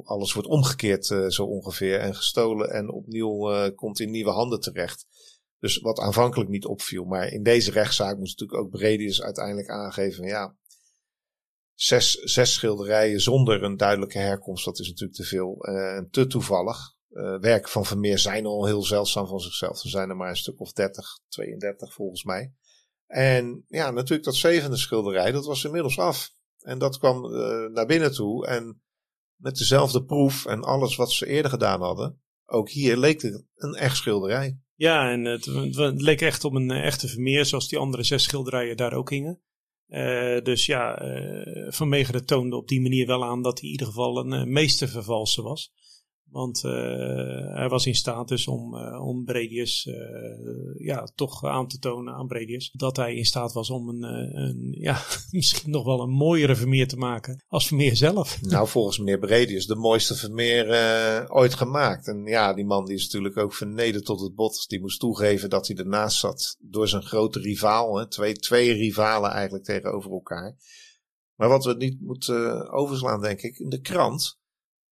alles 0.03 0.33
wordt 0.33 0.49
omgekeerd 0.49 1.05
zo 1.27 1.45
ongeveer 1.45 1.99
en 1.99 2.15
gestolen 2.15 2.69
en 2.69 2.91
opnieuw 2.91 3.71
komt 3.75 3.99
in 3.99 4.11
nieuwe 4.11 4.31
handen 4.31 4.59
terecht. 4.59 5.07
Dus 5.63 5.77
wat 5.77 5.99
aanvankelijk 5.99 6.49
niet 6.49 6.65
opviel. 6.65 7.03
Maar 7.03 7.27
in 7.27 7.43
deze 7.43 7.71
rechtszaak 7.71 8.17
moest 8.17 8.39
natuurlijk 8.39 8.65
ook 8.65 8.79
Bredius 8.79 9.21
uiteindelijk 9.21 9.69
aangeven. 9.69 10.25
Ja, 10.25 10.55
zes, 11.73 12.11
zes 12.11 12.53
schilderijen 12.53 13.21
zonder 13.21 13.63
een 13.63 13.77
duidelijke 13.77 14.17
herkomst. 14.17 14.65
Dat 14.65 14.79
is 14.79 14.87
natuurlijk 14.87 15.17
te 15.17 15.23
veel 15.23 15.67
uh, 15.69 15.95
en 15.95 16.09
te 16.09 16.27
toevallig. 16.27 16.77
Uh, 17.09 17.39
werken 17.39 17.71
van 17.71 17.85
Vermeer 17.85 18.19
zijn 18.19 18.45
al 18.45 18.65
heel 18.65 18.83
zeldzaam 18.83 19.27
van 19.27 19.39
zichzelf. 19.39 19.83
Er 19.83 19.89
zijn 19.89 20.09
er 20.09 20.15
maar 20.15 20.29
een 20.29 20.35
stuk 20.35 20.59
of 20.59 20.71
30, 20.71 21.19
32 21.27 21.93
volgens 21.93 22.23
mij. 22.23 22.53
En 23.07 23.65
ja, 23.67 23.91
natuurlijk 23.91 24.23
dat 24.23 24.35
zevende 24.35 24.77
schilderij, 24.77 25.31
dat 25.31 25.45
was 25.45 25.63
inmiddels 25.63 25.99
af. 25.99 26.31
En 26.59 26.79
dat 26.79 26.97
kwam 26.97 27.25
uh, 27.25 27.69
naar 27.69 27.85
binnen 27.85 28.13
toe. 28.13 28.47
En 28.47 28.81
met 29.35 29.57
dezelfde 29.57 30.03
proef 30.03 30.45
en 30.45 30.63
alles 30.63 30.95
wat 30.95 31.11
ze 31.11 31.25
eerder 31.25 31.51
gedaan 31.51 31.81
hadden. 31.81 32.21
Ook 32.45 32.69
hier 32.69 32.97
leek 32.97 33.21
het 33.21 33.43
een 33.55 33.73
echt 33.73 33.97
schilderij. 33.97 34.61
Ja, 34.83 35.11
en 35.11 35.25
het, 35.25 35.45
leek 36.01 36.21
echt 36.21 36.43
op 36.43 36.53
een 36.53 36.71
eh, 36.71 36.85
echte 36.85 37.07
Vermeer, 37.07 37.45
zoals 37.45 37.67
die 37.67 37.79
andere 37.79 38.03
zes 38.03 38.23
schilderijen 38.23 38.77
daar 38.77 38.93
ook 38.93 39.09
hingen. 39.09 39.41
Uh, 39.89 40.41
dus 40.41 40.65
ja, 40.65 41.03
uh, 41.03 41.71
Van 41.71 41.89
Meegeren 41.89 42.25
toonde 42.25 42.55
op 42.55 42.67
die 42.67 42.81
manier 42.81 43.07
wel 43.07 43.23
aan 43.23 43.41
dat 43.41 43.59
hij 43.59 43.67
in 43.67 43.71
ieder 43.71 43.87
geval 43.87 44.17
een 44.17 44.33
uh, 44.33 44.43
meestervervalser 44.43 45.43
was. 45.43 45.71
Want 46.33 46.63
uh, 46.63 46.71
hij 47.55 47.67
was 47.69 47.85
in 47.85 47.95
staat 47.95 48.27
dus 48.27 48.47
om, 48.47 48.75
uh, 48.75 49.05
om 49.05 49.25
Bredius 49.25 49.85
uh, 49.85 49.95
ja, 50.77 51.07
toch 51.15 51.43
aan 51.43 51.67
te 51.67 51.79
tonen 51.79 52.13
aan 52.13 52.27
Bredius 52.27 52.71
dat 52.71 52.95
hij 52.95 53.15
in 53.15 53.25
staat 53.25 53.53
was 53.53 53.69
om 53.69 53.89
een, 53.89 54.03
een 54.41 54.75
ja, 54.79 55.01
misschien 55.31 55.71
nog 55.71 55.85
wel 55.85 56.01
een 56.01 56.09
mooiere 56.09 56.55
Vermeer 56.55 56.87
te 56.87 56.97
maken 56.97 57.43
als 57.47 57.67
Vermeer 57.67 57.95
zelf. 57.95 58.41
Nou, 58.41 58.67
volgens 58.67 58.97
meneer 58.97 59.19
Bredius 59.19 59.65
de 59.65 59.75
mooiste 59.75 60.15
Vermeer 60.15 60.67
ooit 61.31 61.53
gemaakt. 61.53 62.07
En 62.07 62.25
ja, 62.25 62.53
die 62.53 62.65
man 62.65 62.85
die 62.85 62.95
is 62.95 63.03
natuurlijk 63.03 63.37
ook 63.37 63.53
vernederd 63.53 64.05
tot 64.05 64.21
het 64.21 64.35
bot. 64.35 64.69
Die 64.69 64.79
moest 64.79 64.99
toegeven 64.99 65.49
dat 65.49 65.67
hij 65.67 65.77
ernaast 65.77 66.19
zat 66.19 66.57
door 66.59 66.87
zijn 66.87 67.03
grote 67.03 67.39
rivaal. 67.39 67.97
Hè. 67.97 68.07
Twee, 68.07 68.33
twee 68.33 68.73
rivalen 68.73 69.31
eigenlijk 69.31 69.63
tegenover 69.63 70.11
elkaar. 70.11 70.55
Maar 71.35 71.49
wat 71.49 71.65
we 71.65 71.73
niet 71.73 72.01
moeten 72.01 72.69
overslaan, 72.71 73.21
denk 73.21 73.41
ik, 73.41 73.57
in 73.57 73.69
de 73.69 73.81
krant 73.81 74.41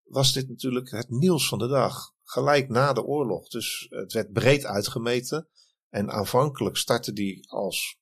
was 0.08 0.32
dit 0.32 0.48
natuurlijk 0.48 0.90
het 0.90 1.10
nieuws 1.10 1.48
van 1.48 1.58
de 1.58 1.68
dag. 1.68 2.12
Gelijk 2.24 2.68
na 2.68 2.92
de 2.92 3.04
oorlog. 3.04 3.48
Dus 3.48 3.86
het 3.88 4.12
werd 4.12 4.32
breed 4.32 4.64
uitgemeten. 4.64 5.48
En 5.88 6.10
aanvankelijk 6.10 6.76
startte 6.76 7.12
die 7.12 7.50
als, 7.50 7.96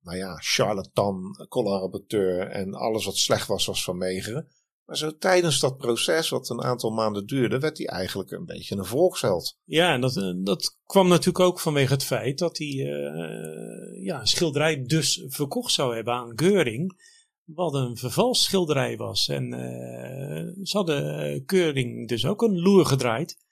nou 0.00 0.16
ja, 0.16 0.36
charlatan, 0.36 1.46
collaborateur 1.48 2.48
en 2.48 2.74
alles 2.74 3.04
wat 3.04 3.16
slecht 3.16 3.46
was, 3.46 3.66
was 3.66 3.84
van 3.84 3.96
Megeren. 3.96 4.48
Maar 4.84 4.96
zo 4.96 5.16
tijdens 5.16 5.60
dat 5.60 5.76
proces, 5.76 6.28
wat 6.28 6.48
een 6.48 6.62
aantal 6.62 6.90
maanden 6.90 7.26
duurde, 7.26 7.58
werd 7.58 7.78
hij 7.78 7.86
eigenlijk 7.86 8.30
een 8.30 8.44
beetje 8.44 8.76
een 8.76 8.84
volksheld. 8.84 9.58
Ja, 9.64 9.92
en 9.92 10.00
dat, 10.00 10.34
dat 10.42 10.78
kwam 10.84 11.08
natuurlijk 11.08 11.44
ook 11.44 11.60
vanwege 11.60 11.92
het 11.92 12.04
feit 12.04 12.38
dat 12.38 12.58
hij 12.58 12.68
uh, 12.68 14.04
ja, 14.04 14.20
een 14.20 14.26
schilderij 14.26 14.82
dus 14.82 15.24
verkocht 15.26 15.72
zou 15.72 15.94
hebben 15.94 16.14
aan 16.14 16.32
Geuring 16.38 17.12
wat 17.44 17.74
een 17.74 17.96
vervalsschilderij 17.96 18.96
was. 18.96 19.28
En 19.28 19.52
uh, 19.52 20.64
ze 20.64 20.76
hadden 20.76 21.44
Keuring 21.44 22.08
dus 22.08 22.26
ook 22.26 22.42
een 22.42 22.60
loer 22.60 22.86
gedraaid. 22.86 23.42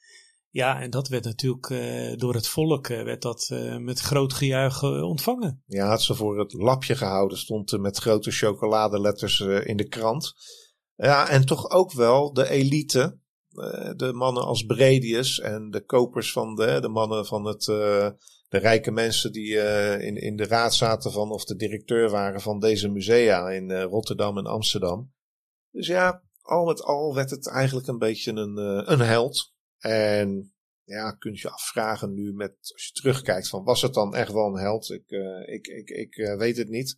Ja, 0.50 0.80
en 0.80 0.90
dat 0.90 1.08
werd 1.08 1.24
natuurlijk 1.24 1.70
uh, 1.70 2.16
door 2.16 2.34
het 2.34 2.48
volk 2.48 2.88
uh, 2.88 3.02
werd 3.02 3.22
dat, 3.22 3.50
met 3.78 4.00
groot 4.00 4.32
gejuich 4.32 4.82
ontvangen. 4.82 5.62
Ja, 5.66 5.88
had 5.88 6.02
ze 6.02 6.14
voor 6.14 6.38
het 6.38 6.52
lapje 6.52 6.96
gehouden, 6.96 7.38
stond 7.38 7.78
met 7.78 7.98
grote 7.98 8.30
chocoladeletters 8.30 9.40
in 9.40 9.76
de 9.76 9.88
krant. 9.88 10.32
Ja, 10.96 11.28
en 11.28 11.46
toch 11.46 11.70
ook 11.70 11.92
wel 11.92 12.32
de 12.32 12.48
elite, 12.48 13.18
de 13.96 14.10
mannen 14.14 14.44
als 14.44 14.62
Bredius 14.62 15.40
en 15.40 15.70
de 15.70 15.84
kopers 15.84 16.32
van 16.32 16.54
de, 16.54 16.78
de 16.80 16.88
mannen 16.88 17.26
van 17.26 17.44
het 17.44 17.70
de 18.52 18.58
rijke 18.58 18.90
mensen 18.90 19.32
die 19.32 19.52
uh, 19.52 20.00
in, 20.00 20.16
in 20.16 20.36
de 20.36 20.46
raad 20.46 20.74
zaten 20.74 21.12
van, 21.12 21.30
of 21.30 21.44
de 21.44 21.56
directeur 21.56 22.10
waren 22.10 22.40
van 22.40 22.58
deze 22.58 22.88
musea 22.88 23.50
in 23.50 23.72
Rotterdam 23.72 24.38
en 24.38 24.46
Amsterdam. 24.46 25.12
Dus 25.70 25.86
ja, 25.86 26.22
al 26.42 26.64
met 26.64 26.82
al 26.82 27.14
werd 27.14 27.30
het 27.30 27.48
eigenlijk 27.48 27.86
een 27.86 27.98
beetje 27.98 28.32
een, 28.32 28.56
een 28.92 29.00
held. 29.00 29.52
En 29.78 30.52
ja, 30.84 31.10
kunt 31.10 31.40
je 31.40 31.50
afvragen 31.50 32.14
nu 32.14 32.32
met, 32.32 32.56
als 32.72 32.86
je 32.86 32.92
terugkijkt 32.92 33.48
van, 33.48 33.64
was 33.64 33.82
het 33.82 33.94
dan 33.94 34.14
echt 34.14 34.32
wel 34.32 34.46
een 34.46 34.60
held? 34.60 34.90
Ik, 34.90 35.10
ik, 35.46 35.66
ik, 35.66 35.88
ik 35.88 36.36
weet 36.38 36.56
het 36.56 36.68
niet. 36.68 36.96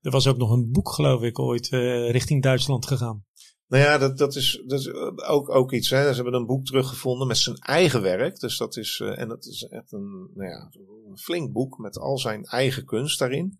Er 0.00 0.10
was 0.10 0.26
ook 0.26 0.36
nog 0.36 0.50
een 0.50 0.70
boek, 0.70 0.92
geloof 0.92 1.22
ik, 1.22 1.38
ooit 1.38 1.68
richting 2.10 2.42
Duitsland 2.42 2.86
gegaan. 2.86 3.24
Nou 3.72 3.84
ja, 3.84 3.98
dat, 3.98 4.18
dat, 4.18 4.36
is, 4.36 4.62
dat 4.66 4.80
is 4.80 4.92
ook, 5.26 5.48
ook 5.48 5.72
iets. 5.72 5.90
Hè. 5.90 6.08
Ze 6.08 6.14
hebben 6.14 6.34
een 6.34 6.46
boek 6.46 6.64
teruggevonden 6.64 7.26
met 7.26 7.38
zijn 7.38 7.56
eigen 7.56 8.02
werk. 8.02 8.38
Dus 8.38 8.58
dat 8.58 8.76
is, 8.76 9.00
en 9.00 9.28
dat 9.28 9.46
is 9.46 9.62
echt 9.62 9.92
een, 9.92 10.30
nou 10.34 10.50
ja, 10.50 10.70
flink 11.14 11.52
boek 11.52 11.78
met 11.78 11.98
al 11.98 12.18
zijn 12.18 12.44
eigen 12.44 12.84
kunst 12.84 13.18
daarin. 13.18 13.58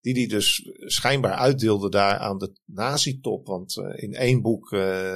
Die 0.00 0.14
hij 0.14 0.26
dus 0.26 0.70
schijnbaar 0.78 1.32
uitdeelde 1.32 1.88
daar 1.88 2.18
aan 2.18 2.38
de 2.38 2.56
nazi-top. 2.64 3.46
Want 3.46 3.76
in 3.76 4.14
één 4.14 4.42
boek 4.42 4.70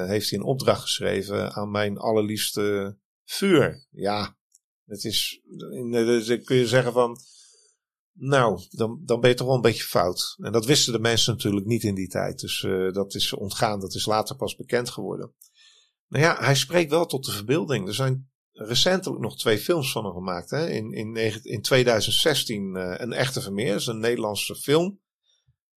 heeft 0.07 0.31
hij 0.31 0.39
een 0.39 0.45
opdracht 0.45 0.83
geschreven 0.83 1.53
aan 1.53 1.71
mijn 1.71 1.99
allerliefste 1.99 2.97
vuur. 3.25 3.87
Ja, 3.91 4.37
het 4.85 5.05
is, 5.05 5.41
kun 6.45 6.57
je 6.57 6.67
zeggen 6.67 6.93
van, 6.93 7.17
nou, 8.13 8.61
dan, 8.71 9.01
dan 9.05 9.21
ben 9.21 9.31
je 9.31 9.37
toch 9.37 9.47
wel 9.47 9.57
een 9.57 9.63
beetje 9.63 9.83
fout. 9.83 10.37
En 10.39 10.53
dat 10.53 10.67
wisten 10.67 10.93
de 10.93 10.99
mensen 10.99 11.33
natuurlijk 11.33 11.67
niet 11.67 11.83
in 11.83 11.95
die 11.95 12.09
tijd. 12.09 12.41
Dus 12.41 12.63
uh, 12.63 12.93
dat 12.93 13.15
is 13.15 13.35
ontgaan, 13.35 13.81
dat 13.81 13.95
is 13.95 14.07
later 14.07 14.37
pas 14.37 14.57
bekend 14.57 14.91
geworden. 14.91 15.35
Nou 16.09 16.25
ja, 16.25 16.37
hij 16.39 16.55
spreekt 16.55 16.91
wel 16.91 17.07
tot 17.07 17.25
de 17.25 17.33
verbeelding. 17.33 17.87
Er 17.87 17.95
zijn 17.95 18.31
recentelijk 18.53 19.23
nog 19.23 19.39
twee 19.39 19.59
films 19.59 19.93
van 19.93 20.05
hem 20.05 20.13
gemaakt. 20.13 20.51
Hè? 20.51 20.71
In, 20.71 20.93
in, 20.93 21.17
in 21.43 21.63
2016 21.63 22.75
uh, 22.75 22.93
eh, 22.93 23.01
Een 23.01 23.13
Echte 23.13 23.41
Vermeer, 23.41 23.73
dat 23.73 23.81
is 23.81 23.87
een 23.87 24.01
Nederlandse 24.01 24.57
film. 24.57 25.01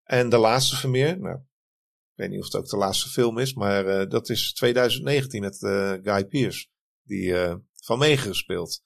En 0.04 0.30
De 0.30 0.38
Laatste 0.38 0.76
Vermeer, 0.76 1.20
nou, 1.20 1.36
ik 1.36 2.20
weet 2.20 2.30
niet 2.30 2.40
of 2.40 2.46
het 2.46 2.56
ook 2.56 2.70
de 2.70 2.78
laatste 2.78 3.10
film 3.10 3.38
is, 3.38 3.54
maar 3.54 4.02
uh, 4.02 4.10
dat 4.10 4.30
is 4.30 4.54
2019 4.54 5.42
met 5.42 5.58
Guy 6.04 6.26
Pearce, 6.26 6.68
die 7.04 7.34
van 7.76 8.00
meegespeeld. 8.00 8.82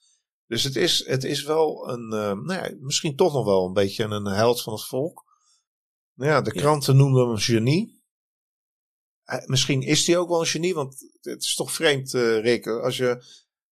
Dus 0.48 0.62
het 0.62 0.76
is, 0.76 1.06
het 1.06 1.24
is 1.24 1.42
wel 1.42 1.88
een, 1.88 2.04
uh, 2.04 2.32
nou 2.32 2.52
ja, 2.52 2.74
misschien 2.80 3.16
toch 3.16 3.32
nog 3.32 3.44
wel 3.44 3.66
een 3.66 3.72
beetje 3.72 4.04
een 4.04 4.24
held 4.24 4.62
van 4.62 4.72
het 4.72 4.84
volk. 4.84 5.24
Nou 6.14 6.30
ja, 6.30 6.40
de 6.40 6.52
kranten 6.52 6.92
ja. 6.92 7.00
noemden 7.00 7.22
hem 7.22 7.30
een 7.30 7.40
genie. 7.40 8.02
Uh, 9.26 9.46
misschien 9.46 9.82
is 9.82 10.06
hij 10.06 10.18
ook 10.18 10.28
wel 10.28 10.40
een 10.40 10.46
genie, 10.46 10.74
want 10.74 11.10
het 11.20 11.42
is 11.42 11.54
toch 11.54 11.72
vreemd, 11.72 12.14
uh, 12.14 12.40
Rick, 12.40 12.66
als 12.66 12.96
je 12.96 13.24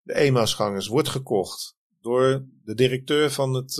de 0.03 0.15
Emausgangers 0.15 0.87
wordt 0.87 1.09
gekocht 1.09 1.77
door 2.01 2.47
de 2.65 2.75
directeur 2.75 3.31
van 3.31 3.55
het 3.55 3.75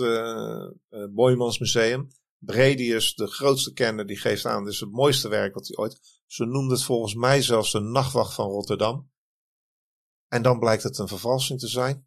Boymans 1.13 1.59
Museum. 1.59 2.07
Bredius, 2.39 3.15
de 3.15 3.27
grootste 3.27 3.73
kenner, 3.73 4.05
die 4.05 4.17
geeft 4.17 4.45
aan, 4.45 4.63
dit 4.63 4.73
is 4.73 4.79
het 4.79 4.91
mooiste 4.91 5.27
werk 5.27 5.53
wat 5.53 5.67
hij 5.67 5.77
ooit. 5.77 6.21
Ze 6.25 6.45
noemde 6.45 6.73
het 6.73 6.83
volgens 6.83 7.15
mij 7.15 7.41
zelfs 7.41 7.71
de 7.71 7.79
nachtwacht 7.79 8.33
van 8.33 8.49
Rotterdam. 8.49 9.11
En 10.27 10.41
dan 10.41 10.59
blijkt 10.59 10.83
het 10.83 10.97
een 10.97 11.07
vervalsing 11.07 11.59
te 11.59 11.67
zijn. 11.67 12.06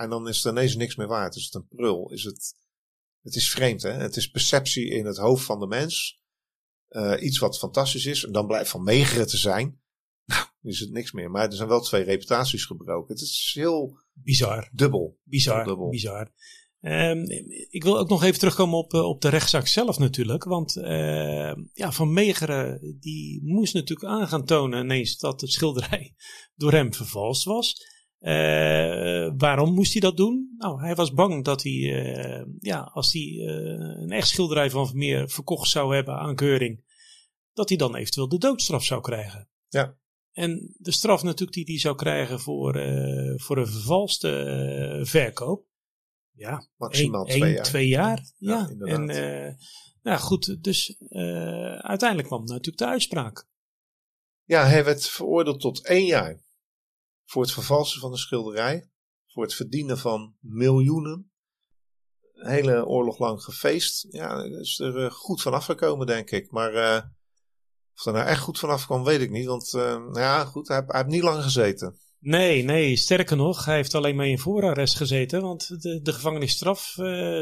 En 0.00 0.10
dan 0.10 0.28
is 0.28 0.42
het 0.42 0.52
ineens 0.52 0.76
niks 0.76 0.96
meer 0.96 1.06
waard. 1.06 1.36
Is 1.36 1.44
het 1.44 1.54
een 1.54 1.68
prul? 1.68 2.10
Is 2.10 2.24
het, 2.24 2.54
het 3.22 3.34
is 3.34 3.50
vreemd, 3.50 3.82
hè? 3.82 3.90
Het 3.90 4.16
is 4.16 4.30
perceptie 4.30 4.90
in 4.90 5.06
het 5.06 5.16
hoofd 5.16 5.44
van 5.44 5.60
de 5.60 5.66
mens. 5.66 6.20
Uh, 6.88 7.22
iets 7.22 7.38
wat 7.38 7.58
fantastisch 7.58 8.06
is. 8.06 8.24
En 8.24 8.32
dan 8.32 8.46
blijft 8.46 8.70
van 8.70 8.82
megeren 8.82 9.26
te 9.26 9.36
zijn. 9.36 9.78
Nou, 10.30 10.46
is 10.62 10.80
het 10.80 10.90
niks 10.90 11.12
meer. 11.12 11.30
Maar 11.30 11.44
er 11.46 11.52
zijn 11.52 11.68
wel 11.68 11.80
twee 11.80 12.02
reputaties 12.02 12.64
gebroken. 12.64 13.14
Het 13.14 13.22
is 13.22 13.50
heel 13.54 13.98
bizar. 14.12 14.70
Dubbel. 14.72 15.18
Bizar. 15.22 15.64
dubbel. 15.64 15.88
bizar. 15.88 16.32
Um, 16.80 17.24
ik 17.70 17.82
wil 17.82 17.98
ook 17.98 18.08
nog 18.08 18.22
even 18.22 18.38
terugkomen 18.38 18.78
op, 18.78 18.94
eh, 18.94 19.04
op 19.04 19.20
de 19.20 19.28
rechtszaak 19.28 19.66
zelf 19.66 19.98
natuurlijk. 19.98 20.44
Want 20.44 20.76
uh, 20.76 21.54
ja, 21.72 21.92
Van 21.92 22.12
Megeren 22.12 22.96
die 23.00 23.40
moest 23.44 23.74
natuurlijk 23.74 24.08
aan 24.08 24.28
gaan 24.28 24.44
tonen 24.44 24.84
ineens 24.84 25.18
dat 25.18 25.40
het 25.40 25.52
schilderij 25.52 26.14
door 26.60 26.72
hem 26.72 26.94
vervalst 26.94 27.44
was. 27.44 27.98
Uh, 28.20 29.32
waarom 29.36 29.74
moest 29.74 29.92
hij 29.92 30.00
dat 30.00 30.16
doen? 30.16 30.54
Nou, 30.58 30.80
hij 30.80 30.94
was 30.94 31.12
bang 31.12 31.44
dat 31.44 31.62
hij, 31.62 31.72
uh, 31.72 32.44
ja, 32.58 32.80
als 32.80 33.12
hij 33.12 33.22
uh, 33.22 33.46
een 34.02 34.10
echt 34.10 34.28
schilderij 34.28 34.70
van 34.70 34.86
Vermeer 34.86 35.28
verkocht 35.28 35.68
zou 35.68 35.94
hebben 35.94 36.14
aan 36.14 36.34
Keuring, 36.34 36.84
dat 37.52 37.68
hij 37.68 37.78
dan 37.78 37.96
eventueel 37.96 38.28
de 38.28 38.38
doodstraf 38.38 38.84
zou 38.84 39.00
krijgen. 39.00 39.48
Ja. 39.68 39.98
En 40.32 40.74
de 40.78 40.92
straf 40.92 41.22
natuurlijk 41.22 41.52
die 41.52 41.64
hij 41.64 41.78
zou 41.78 41.96
krijgen 41.96 42.40
voor, 42.40 42.72
voor 43.36 43.58
een 43.58 43.66
vervalste 43.66 45.00
verkoop. 45.02 45.66
Ja, 46.32 46.68
maximaal 46.76 47.28
een, 47.28 47.38
twee, 47.38 47.52
jaar. 47.52 47.64
twee 47.64 47.88
jaar. 47.88 48.32
Ja, 48.36 48.70
ja 48.78 48.84
en 48.84 49.06
nou 50.02 50.18
goed, 50.18 50.62
dus 50.64 50.96
uiteindelijk 51.78 52.28
kwam 52.28 52.44
natuurlijk 52.44 52.78
de 52.78 52.86
uitspraak. 52.86 53.48
Ja, 54.44 54.66
hij 54.66 54.84
werd 54.84 55.08
veroordeeld 55.08 55.60
tot 55.60 55.86
één 55.86 56.06
jaar 56.06 56.40
voor 57.30 57.42
het 57.42 57.52
vervalsen 57.52 58.00
van 58.00 58.10
de 58.10 58.18
schilderij, 58.18 58.90
voor 59.26 59.42
het 59.42 59.54
verdienen 59.54 59.98
van 59.98 60.34
miljoenen. 60.40 61.30
Een 62.32 62.50
hele 62.50 62.86
oorlog 62.86 63.18
lang 63.18 63.42
gefeest. 63.42 64.06
Ja, 64.08 64.42
is 64.42 64.78
er 64.78 65.04
uh, 65.04 65.10
goed 65.10 65.42
van 65.42 65.52
afgekomen, 65.52 66.06
denk 66.06 66.30
ik. 66.30 66.50
Maar 66.50 66.74
uh, 66.74 67.02
of 67.94 68.06
er 68.06 68.12
nou 68.12 68.26
echt 68.26 68.40
goed 68.40 68.58
vanaf 68.58 68.86
kwam, 68.86 69.04
weet 69.04 69.20
ik 69.20 69.30
niet. 69.30 69.46
Want 69.46 69.72
nou 69.72 70.18
ja, 70.18 70.44
goed, 70.44 70.68
hij, 70.68 70.82
hij 70.86 70.98
heeft 70.98 71.10
niet 71.10 71.22
lang 71.22 71.42
gezeten. 71.42 71.96
Nee, 72.18 72.62
nee, 72.62 72.96
sterker 72.96 73.36
nog, 73.36 73.64
hij 73.64 73.76
heeft 73.76 73.94
alleen 73.94 74.16
maar 74.16 74.26
in 74.26 74.38
voorarrest 74.38 74.96
gezeten. 74.96 75.40
Want 75.40 75.82
de, 75.82 76.00
de 76.02 76.12
gevangenisstraf 76.12 76.92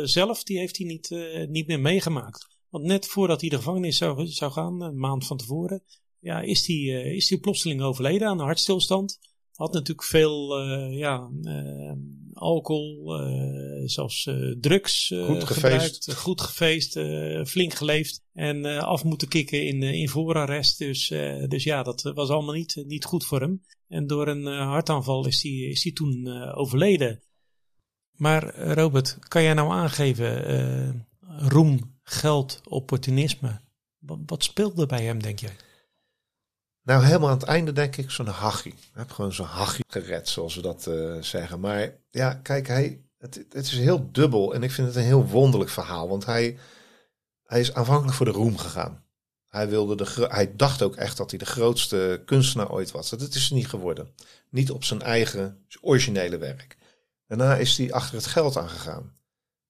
zelf, 0.03 0.43
die 0.43 0.59
heeft 0.59 0.77
hij 0.77 0.87
niet, 0.87 1.11
niet 1.49 1.67
meer 1.67 1.81
meegemaakt. 1.81 2.47
Want 2.69 2.85
net 2.85 3.07
voordat 3.07 3.41
hij 3.41 3.51
de 3.51 3.57
gevangenis 3.57 3.97
zou, 3.97 4.27
zou 4.27 4.53
gaan, 4.53 4.83
een 4.83 4.99
maand 4.99 5.27
van 5.27 5.37
tevoren, 5.37 5.85
ja, 6.19 6.41
is 6.41 6.67
hij 6.67 6.77
is 7.15 7.27
die 7.27 7.41
plotseling 7.41 7.83
overleden 7.83 8.29
aan 8.29 8.39
een 8.39 8.47
hartstilstand 8.47 9.19
had 9.59 9.73
natuurlijk 9.73 10.09
veel 10.09 10.65
uh, 10.65 10.99
ja, 10.99 11.31
uh, 11.43 11.93
alcohol, 12.33 13.21
uh, 13.21 13.83
zelfs 13.85 14.31
drugs 14.61 15.15
goed 15.27 15.45
gebruikt. 15.45 16.15
Goed 16.15 16.41
gefeest, 16.41 16.93
flink 17.49 17.75
geleefd 17.75 18.23
en 18.33 18.65
af 18.65 19.05
moeten 19.05 19.29
kicken 19.29 19.67
in, 19.67 19.83
in 19.83 20.09
voorarrest. 20.09 20.79
Dus, 20.79 21.09
dus 21.49 21.65
ja, 21.65 21.83
dat 21.83 22.03
was 22.03 22.29
allemaal 22.29 22.55
niet, 22.55 22.83
niet 22.87 23.05
goed 23.05 23.25
voor 23.25 23.41
hem. 23.41 23.63
En 23.89 24.07
door 24.07 24.29
een 24.29 24.47
hartaanval 24.47 25.27
is 25.27 25.43
hij 25.43 25.53
is 25.53 25.83
die 25.83 25.93
toen 25.93 26.29
overleden. 26.55 27.23
Maar 28.13 28.73
Robert, 28.73 29.19
kan 29.29 29.43
jij 29.43 29.55
nou 29.55 29.71
aangeven, 29.71 31.07
roem, 31.39 31.99
geld, 32.03 32.61
opportunisme, 32.65 33.61
wat, 33.99 34.19
wat 34.27 34.45
speelde 34.45 34.87
bij 34.87 35.05
hem, 35.05 35.23
denk 35.23 35.39
jij? 35.39 35.57
Nou, 36.89 37.05
helemaal 37.05 37.29
aan 37.29 37.39
het 37.39 37.47
einde 37.47 37.73
denk 37.73 37.97
ik 37.97 38.11
zo'n 38.11 38.27
hachie. 38.27 38.73
Ik 38.73 38.91
heb 38.93 39.11
gewoon 39.11 39.33
zo'n 39.33 39.47
hachie 39.47 39.85
gered, 39.89 40.29
zoals 40.29 40.55
we 40.55 40.63
dat 40.63 40.87
uh, 40.87 41.23
zeggen. 41.23 41.61
Maar 41.61 41.97
ja, 42.11 42.35
kijk, 42.35 42.67
hij, 42.67 43.01
het, 43.19 43.35
het 43.35 43.67
is 43.67 43.71
heel 43.71 44.13
dubbel 44.13 44.55
en 44.55 44.63
ik 44.63 44.71
vind 44.71 44.87
het 44.87 44.97
een 44.97 45.03
heel 45.03 45.27
wonderlijk 45.27 45.71
verhaal. 45.71 46.09
Want 46.09 46.25
hij, 46.25 46.59
hij 47.45 47.61
is 47.61 47.75
aanvankelijk 47.75 48.17
voor 48.17 48.27
de 48.27 48.33
roem 48.33 48.59
gegaan. 48.59 49.05
Hij, 49.49 49.69
wilde 49.69 49.97
de, 49.97 50.27
hij 50.29 50.57
dacht 50.57 50.83
ook 50.83 50.97
echt 50.97 51.17
dat 51.17 51.31
hij 51.31 51.39
de 51.39 51.47
grootste 51.47 52.23
kunstenaar 52.25 52.73
ooit 52.73 52.91
was. 52.91 53.11
Dat 53.11 53.35
is 53.35 53.51
niet 53.51 53.69
geworden. 53.69 54.15
Niet 54.51 54.71
op 54.71 54.85
zijn 54.85 55.03
eigen 55.03 55.67
originele 55.81 56.39
werk. 56.39 56.77
Daarna 57.27 57.57
is 57.57 57.79
hij 57.79 57.93
achter 57.93 58.17
het 58.17 58.27
geld 58.27 58.57
aangegaan. 58.57 59.19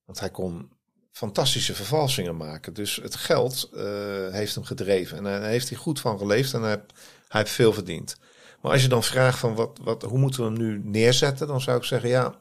Want 0.05 0.19
hij 0.19 0.29
kon 0.29 0.71
fantastische 1.11 1.75
vervalsingen 1.75 2.37
maken. 2.37 2.73
Dus 2.73 2.95
het 2.95 3.15
geld 3.15 3.69
uh, 3.73 3.81
heeft 4.29 4.55
hem 4.55 4.63
gedreven. 4.63 5.17
En 5.17 5.23
daar 5.23 5.43
heeft 5.43 5.69
hij 5.69 5.77
goed 5.77 5.99
van 5.99 6.17
geleefd 6.17 6.53
en 6.53 6.61
hij, 6.61 6.81
heeft 7.27 7.51
veel 7.51 7.73
verdiend. 7.73 8.17
Maar 8.61 8.71
als 8.71 8.81
je 8.81 8.87
dan 8.87 9.03
vraagt 9.03 9.39
van 9.39 9.55
wat, 9.55 9.79
wat, 9.81 10.01
hoe 10.01 10.19
moeten 10.19 10.39
we 10.39 10.49
hem 10.49 10.57
nu 10.57 10.81
neerzetten, 10.83 11.47
dan 11.47 11.61
zou 11.61 11.77
ik 11.77 11.83
zeggen, 11.83 12.09
ja, 12.09 12.35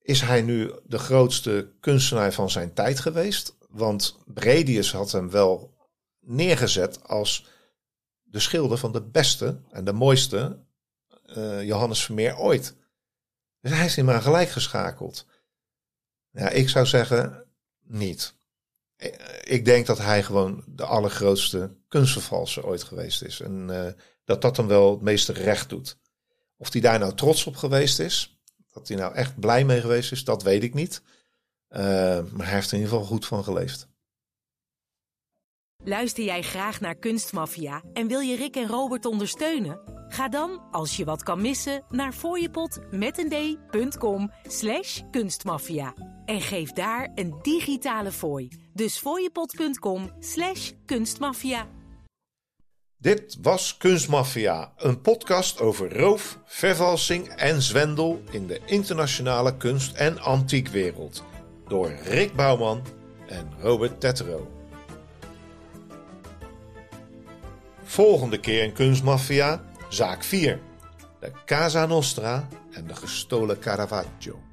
is 0.00 0.20
hij 0.20 0.42
nu 0.42 0.72
de 0.84 0.98
grootste 0.98 1.72
kunstenaar 1.80 2.32
van 2.32 2.50
zijn 2.50 2.72
tijd 2.72 3.00
geweest? 3.00 3.56
Want 3.68 4.18
Bredius 4.26 4.92
had 4.92 5.12
hem 5.12 5.30
wel 5.30 5.74
neergezet 6.20 7.08
als 7.08 7.46
de 8.22 8.40
schilder 8.40 8.78
van 8.78 8.92
de 8.92 9.02
beste 9.02 9.60
en 9.70 9.84
de 9.84 9.92
mooiste 9.92 10.64
uh, 11.36 11.62
Johannes 11.62 12.04
Vermeer 12.04 12.38
ooit. 12.38 12.76
Dus 13.60 13.72
hij 13.72 13.84
is 13.84 13.96
hem 13.96 14.04
maar 14.04 14.22
gelijk 14.22 14.48
geschakeld. 14.48 15.26
Ja, 16.30 16.48
ik 16.48 16.68
zou 16.68 16.86
zeggen, 16.86 17.43
niet. 17.86 18.34
Ik 19.42 19.64
denk 19.64 19.86
dat 19.86 19.98
hij 19.98 20.22
gewoon 20.22 20.64
de 20.66 20.84
allergrootste 20.84 21.76
kunstvervalser 21.88 22.66
ooit 22.66 22.82
geweest 22.82 23.22
is. 23.22 23.40
En 23.40 23.68
uh, 23.70 23.86
dat 24.24 24.42
dat 24.42 24.56
hem 24.56 24.66
wel 24.66 24.90
het 24.90 25.00
meeste 25.00 25.32
recht 25.32 25.68
doet. 25.68 25.98
Of 26.56 26.72
hij 26.72 26.80
daar 26.80 26.98
nou 26.98 27.14
trots 27.14 27.46
op 27.46 27.56
geweest 27.56 27.98
is, 27.98 28.38
dat 28.72 28.88
hij 28.88 28.96
nou 28.96 29.14
echt 29.14 29.38
blij 29.38 29.64
mee 29.64 29.80
geweest 29.80 30.12
is, 30.12 30.24
dat 30.24 30.42
weet 30.42 30.62
ik 30.62 30.74
niet. 30.74 31.02
Uh, 31.70 31.80
maar 32.30 32.46
hij 32.46 32.54
heeft 32.54 32.66
er 32.66 32.74
in 32.74 32.80
ieder 32.80 32.94
geval 32.94 33.04
goed 33.12 33.26
van 33.26 33.44
geleefd. 33.44 33.88
Luister 35.84 36.24
jij 36.24 36.42
graag 36.42 36.80
naar 36.80 36.94
Kunstmafia 36.94 37.82
en 37.92 38.06
wil 38.06 38.20
je 38.20 38.36
Rick 38.36 38.56
en 38.56 38.66
Robert 38.66 39.04
ondersteunen? 39.04 39.80
Ga 40.08 40.28
dan, 40.28 40.62
als 40.70 40.96
je 40.96 41.04
wat 41.04 41.22
kan 41.22 41.40
missen, 41.40 41.84
naar 41.88 42.12
fooiepot.com 42.12 44.32
slash 44.48 45.00
kunstmafia. 45.10 45.94
En 46.24 46.40
geef 46.40 46.72
daar 46.72 47.10
een 47.14 47.34
digitale 47.42 48.12
fooi. 48.12 48.48
Dus 48.72 48.98
fooiepot.com 48.98 50.10
slash 50.18 50.70
kunstmafia. 50.86 51.68
Dit 52.98 53.38
was 53.42 53.76
Kunstmafia, 53.76 54.72
een 54.76 55.00
podcast 55.00 55.60
over 55.60 55.98
roof, 55.98 56.38
vervalsing 56.44 57.28
en 57.28 57.62
zwendel 57.62 58.22
in 58.30 58.46
de 58.46 58.60
internationale 58.66 59.56
kunst- 59.56 59.96
en 59.96 60.20
antiekwereld. 60.20 61.24
Door 61.68 61.92
Rick 62.04 62.34
Bouwman 62.34 62.82
en 63.26 63.52
Robert 63.60 64.00
Tettero. 64.00 64.53
Volgende 67.84 68.38
keer 68.38 68.64
in 68.64 68.72
Kunstmafia, 68.72 69.62
zaak 69.88 70.24
4. 70.24 70.60
De 71.20 71.32
Casa 71.44 71.86
Nostra 71.86 72.48
en 72.72 72.86
de 72.86 72.94
gestolen 72.94 73.58
Caravaggio. 73.58 74.43